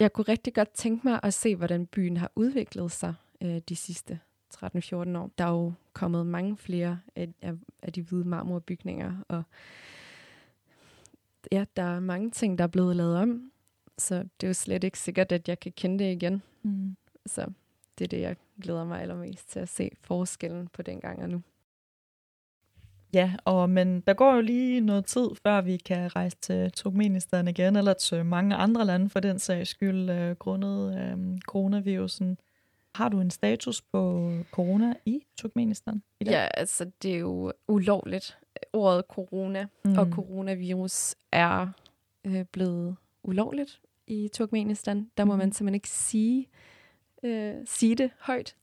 Jeg 0.00 0.12
kunne 0.12 0.24
rigtig 0.28 0.54
godt 0.54 0.70
tænke 0.70 1.08
mig 1.08 1.20
at 1.22 1.34
se, 1.34 1.56
hvordan 1.56 1.86
byen 1.86 2.16
har 2.16 2.32
udviklet 2.36 2.92
sig 2.92 3.14
øh, 3.40 3.58
de 3.68 3.76
sidste 3.76 4.20
13-14 4.54 4.96
år. 4.96 5.30
Der 5.38 5.44
er 5.44 5.50
jo 5.50 5.72
kommet 5.92 6.26
mange 6.26 6.56
flere 6.56 7.00
af, 7.16 7.28
af, 7.42 7.54
af 7.82 7.92
de 7.92 8.02
hvide 8.02 8.24
marmorbygninger, 8.24 9.16
og 9.28 9.42
ja, 11.52 11.64
der 11.76 11.82
er 11.82 12.00
mange 12.00 12.30
ting, 12.30 12.58
der 12.58 12.64
er 12.64 12.68
blevet 12.68 12.96
lavet 12.96 13.16
om, 13.16 13.52
så 13.98 14.14
det 14.18 14.46
er 14.46 14.48
jo 14.48 14.54
slet 14.54 14.84
ikke 14.84 14.98
sikkert, 14.98 15.32
at 15.32 15.48
jeg 15.48 15.60
kan 15.60 15.72
kende 15.72 16.04
det 16.04 16.12
igen. 16.12 16.42
Mm. 16.62 16.96
Så 17.26 17.46
det 17.98 18.04
er 18.04 18.08
det, 18.08 18.20
jeg 18.20 18.36
glæder 18.60 18.84
mig 18.84 19.02
allermest 19.02 19.50
til 19.50 19.60
at 19.60 19.68
se 19.68 19.90
forskellen 20.00 20.68
på 20.72 20.82
den 20.82 21.00
gang 21.00 21.22
og 21.22 21.28
nu. 21.28 21.42
Ja, 23.12 23.32
og 23.44 23.70
men 23.70 24.00
der 24.00 24.14
går 24.14 24.34
jo 24.34 24.40
lige 24.40 24.80
noget 24.80 25.04
tid, 25.04 25.28
før 25.42 25.60
vi 25.60 25.76
kan 25.76 26.16
rejse 26.16 26.36
til 26.40 26.70
Turkmenistan 26.70 27.48
igen, 27.48 27.76
eller 27.76 27.92
til 27.92 28.24
mange 28.24 28.54
andre 28.56 28.84
lande 28.84 29.10
for 29.10 29.20
den 29.20 29.38
sags 29.38 29.70
skyld, 29.70 30.10
øh, 30.10 30.36
grundet 30.36 30.98
øh, 30.98 31.38
coronavirusen. 31.40 32.38
Har 32.94 33.08
du 33.08 33.20
en 33.20 33.30
status 33.30 33.82
på 33.82 34.32
corona 34.50 34.94
i 35.04 35.22
Turkmenistan? 35.36 36.02
I 36.20 36.24
dag? 36.24 36.32
Ja, 36.32 36.48
altså 36.54 36.90
det 37.02 37.14
er 37.14 37.18
jo 37.18 37.52
ulovligt. 37.68 38.38
Ordet 38.72 39.04
corona 39.08 39.66
mm. 39.84 39.98
og 39.98 40.06
coronavirus 40.10 41.14
er 41.32 41.68
øh, 42.24 42.44
blevet 42.44 42.96
ulovligt 43.22 43.80
i 44.06 44.28
Turkmenistan. 44.32 45.10
Der 45.16 45.24
må 45.24 45.32
mm. 45.32 45.38
man 45.38 45.52
simpelthen 45.52 45.74
ikke 45.74 45.88
sige, 45.88 46.48
øh, 47.22 47.54
sige 47.66 47.94
det 47.94 48.10
højt. 48.18 48.56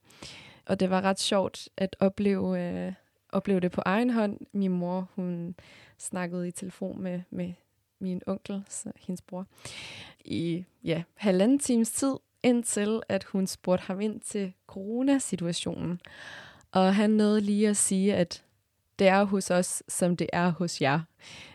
Og 0.65 0.79
det 0.79 0.89
var 0.89 1.01
ret 1.01 1.19
sjovt 1.19 1.69
at 1.77 1.95
opleve, 1.99 2.61
øh, 2.61 2.93
opleve 3.29 3.59
det 3.59 3.71
på 3.71 3.81
egen 3.85 4.09
hånd. 4.09 4.39
Min 4.51 4.71
mor, 4.71 5.09
hun 5.15 5.55
snakkede 5.97 6.47
i 6.47 6.51
telefon 6.51 7.01
med, 7.01 7.21
med 7.29 7.53
min 7.99 8.21
onkel, 8.27 8.63
så 8.69 8.91
hendes 8.99 9.21
bror, 9.21 9.47
i 10.25 10.65
ja, 10.83 11.03
halvanden 11.15 11.59
times 11.59 11.91
tid, 11.91 12.13
indtil 12.43 13.01
at 13.09 13.23
hun 13.23 13.47
spurgte 13.47 13.85
ham 13.85 14.01
ind 14.01 14.19
til 14.21 14.53
coronasituationen. 14.67 16.01
Og 16.71 16.95
han 16.95 17.09
nåede 17.09 17.41
lige 17.41 17.69
at 17.69 17.77
sige, 17.77 18.15
at 18.15 18.43
det 18.99 19.07
er 19.07 19.23
hos 19.23 19.51
os, 19.51 19.83
som 19.87 20.17
det 20.17 20.29
er 20.33 20.49
hos 20.49 20.81
jer. 20.81 21.01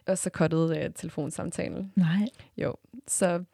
Og 0.07 0.19
så 0.19 0.31
kottede 0.31 0.87
uh, 0.87 0.95
telefonsamtalen. 0.95 1.93
Nej. 1.97 2.29
Jo, 2.57 2.75
så 3.09 3.45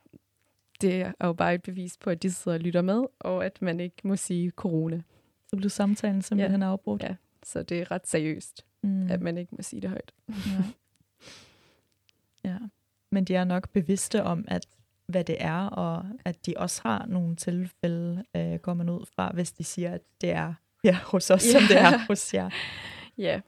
det 0.81 1.01
er 1.01 1.27
jo 1.27 1.33
bare 1.33 1.55
et 1.55 1.63
bevis 1.63 1.97
på, 1.97 2.11
at 2.11 2.23
de 2.23 2.33
sidder 2.33 2.59
og 2.59 2.63
lytter 2.63 2.83
med, 2.83 3.05
og 3.19 3.47
at 3.47 3.63
man 3.63 3.81
ikke 3.81 3.97
må 4.05 4.17
sige 4.17 4.51
corona. 4.51 5.03
Så 5.47 5.57
blev 5.57 5.71
samtalen 5.71 6.23
simpelthen 6.23 6.63
ja. 6.63 6.69
afbrudt? 6.69 7.03
Ja, 7.03 7.15
så 7.43 7.63
det 7.63 7.81
er 7.81 7.91
ret 7.91 8.07
seriøst, 8.07 8.65
mm. 8.83 9.11
at 9.11 9.21
man 9.21 9.39
ikke 9.39 9.55
må 9.55 9.63
sige 9.63 9.83
det 9.83 9.91
højt. 9.91 10.13
Ja. 10.29 10.65
ja. 12.51 12.59
Men 13.11 13.25
de 13.25 13.35
er 13.35 13.45
nok 13.45 13.69
bevidste 13.69 14.23
om, 14.23 14.45
at 14.49 14.69
hvad 15.07 15.25
det 15.25 15.37
er, 15.41 15.67
og 15.67 16.07
at 16.25 16.47
de 16.47 16.55
også 16.57 16.83
har 16.83 17.07
nogle 17.07 17.37
tilfælde, 17.37 18.25
øh, 18.37 18.55
går 18.55 18.75
man 18.75 18.89
ud 18.89 19.07
fra, 19.15 19.31
hvis 19.35 19.53
de 19.53 19.65
siger, 19.65 19.93
at 19.93 20.01
det 20.21 20.31
er 20.31 20.55
ja, 20.85 20.99
hos 21.05 21.31
os, 21.31 21.47
ja. 21.47 21.53
som 21.53 21.63
det 21.69 21.79
er 21.79 21.99
hos 22.09 22.35
jer. 22.35 22.51
Ja. 23.19 23.41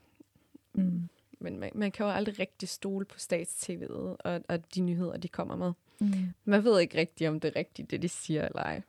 Mm. 0.73 1.09
Men 1.39 1.59
man, 1.59 1.71
man 1.75 1.91
kan 1.91 2.05
jo 2.05 2.11
aldrig 2.11 2.39
rigtig 2.39 2.69
stole 2.69 3.05
på 3.05 3.19
statstv 3.19 3.87
og, 3.89 4.41
og 4.49 4.75
de 4.75 4.81
nyheder, 4.81 5.17
de 5.17 5.27
kommer 5.27 5.55
med. 5.55 5.73
Mm. 6.01 6.33
Man 6.45 6.63
ved 6.63 6.79
ikke 6.79 6.97
rigtigt, 6.97 7.29
om 7.29 7.39
det 7.39 7.47
er 7.47 7.59
rigtigt, 7.59 7.91
det 7.91 8.01
de 8.01 8.09
siger 8.09 8.45
eller 8.45 8.61
ej. 8.61 8.81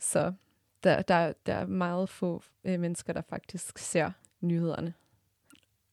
Så 0.00 0.32
der, 0.84 1.02
der, 1.02 1.32
der 1.46 1.54
er 1.54 1.66
meget 1.66 2.08
få 2.08 2.42
øh, 2.64 2.80
mennesker, 2.80 3.12
der 3.12 3.22
faktisk 3.28 3.78
ser 3.78 4.10
nyhederne. 4.40 4.94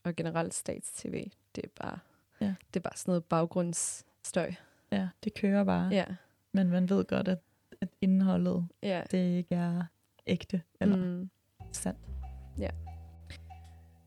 Og 0.04 0.16
generelt 0.16 0.54
statstv, 0.54 1.14
det 1.56 1.64
er 1.64 1.68
bare, 1.82 2.00
ja. 2.42 2.56
det 2.74 2.80
er 2.80 2.84
bare 2.84 2.98
sådan 2.98 3.12
noget 3.12 3.26
baggrundsstøj. 3.26 4.54
Ja, 4.92 5.10
det 5.24 5.34
kører 5.34 5.64
bare. 5.64 5.90
Ja. 5.92 6.06
Men 6.52 6.70
man 6.70 6.90
ved 6.90 7.06
godt, 7.06 7.28
at, 7.28 7.40
at 7.82 7.90
indholdet, 8.02 8.68
ja. 8.84 9.04
det 9.12 9.38
ikke 9.38 9.56
er 9.56 9.84
ægte 10.28 10.62
eller 10.80 10.96
mm. 10.96 11.30
sandt. 11.72 12.00
Ja. 12.58 12.70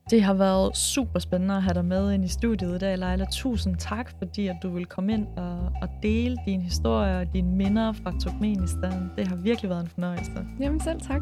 Det 0.09 0.23
har 0.23 0.33
været 0.33 0.77
super 0.77 1.19
spændende 1.19 1.55
at 1.55 1.63
have 1.63 1.73
dig 1.73 1.85
med 1.85 2.11
ind 2.11 2.25
i 2.25 2.27
studiet 2.27 2.75
i 2.75 2.77
dag, 2.77 2.97
Leila. 2.97 3.25
Tusind 3.31 3.75
tak, 3.75 4.11
fordi 4.17 4.47
at 4.47 4.55
du 4.63 4.69
vil 4.69 4.85
komme 4.85 5.13
ind 5.13 5.27
og, 5.37 5.59
og 5.81 5.89
dele 6.03 6.37
din 6.45 6.61
historie 6.61 7.17
og 7.17 7.33
dine 7.33 7.55
minder 7.55 7.93
fra 7.93 8.13
Turkmenistan. 8.23 9.11
Det 9.17 9.27
har 9.27 9.35
virkelig 9.35 9.69
været 9.69 9.81
en 9.81 9.89
fornøjelse. 9.89 10.31
Jamen 10.59 10.79
selv 10.79 11.01
tak. 11.01 11.21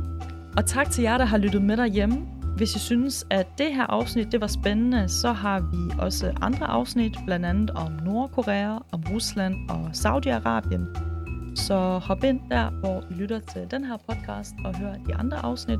Og 0.58 0.66
tak 0.66 0.92
til 0.92 1.02
jer, 1.02 1.18
der 1.18 1.26
har 1.26 1.38
lyttet 1.38 1.62
med 1.62 1.78
derhjemme. 1.78 2.18
Hvis 2.58 2.76
I 2.76 2.80
synes, 2.80 3.26
at 3.30 3.48
det 3.58 3.76
her 3.76 3.84
afsnit 3.84 4.32
det 4.32 4.42
var 4.42 4.48
spændende, 4.48 5.10
så 5.10 5.32
har 5.32 5.60
vi 5.60 6.02
også 6.02 6.34
andre 6.42 6.66
afsnit, 6.66 7.18
blandt 7.26 7.46
andet 7.46 7.70
om 7.70 7.92
Nordkorea, 7.92 8.78
om 8.92 9.04
Rusland 9.12 9.56
og 9.70 9.88
Saudi-Arabien. 9.88 11.12
Så 11.56 11.98
hop 11.98 12.24
ind 12.24 12.40
der, 12.50 12.70
hvor 12.70 13.04
I 13.10 13.14
lytter 13.14 13.40
til 13.40 13.62
den 13.72 13.86
her 13.86 13.98
podcast 14.10 14.54
og 14.66 14.78
hør 14.78 14.94
de 14.94 15.16
andre 15.16 15.38
afsnit. 15.38 15.80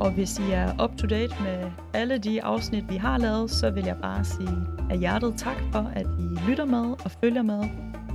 Og 0.00 0.10
hvis 0.10 0.38
I 0.38 0.50
er 0.50 0.84
up 0.84 0.96
to 0.96 1.06
date 1.06 1.34
med 1.42 1.70
alle 1.94 2.18
de 2.18 2.42
afsnit, 2.44 2.90
vi 2.90 2.96
har 2.96 3.18
lavet, 3.18 3.50
så 3.50 3.70
vil 3.70 3.84
jeg 3.84 3.96
bare 3.96 4.24
sige 4.24 4.66
af 4.90 4.98
hjertet 4.98 5.34
tak 5.36 5.56
for, 5.72 5.90
at 5.94 6.06
I 6.18 6.48
lytter 6.48 6.64
med 6.64 6.84
og 7.04 7.10
følger 7.20 7.42
med. 7.42 7.64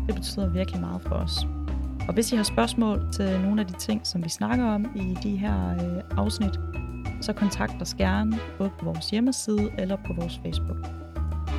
Det 0.08 0.16
betyder 0.16 0.50
virkelig 0.50 0.82
meget 0.82 1.02
for 1.02 1.16
os. 1.16 1.48
Og 2.08 2.14
hvis 2.14 2.32
I 2.32 2.36
har 2.36 2.44
spørgsmål 2.44 3.02
til 3.14 3.40
nogle 3.42 3.62
af 3.62 3.68
de 3.68 3.74
ting, 3.74 4.08
som 4.08 4.24
vi 4.24 4.30
snakker 4.30 4.66
om 4.66 4.86
i 4.96 5.18
de 5.24 5.38
her 5.38 5.70
øh, 5.72 6.18
afsnit, 6.18 6.60
så 7.22 7.34
kontakt 7.34 7.82
os 7.82 7.94
gerne 7.94 8.40
både 8.58 8.70
på 8.80 8.86
vores 8.86 9.10
hjemmeside 9.10 9.70
eller 9.78 9.96
på 9.96 10.14
vores 10.14 10.40
Facebook. 10.44 10.78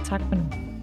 Tak 0.04 0.20
for 0.20 0.34
nu. 0.34 0.77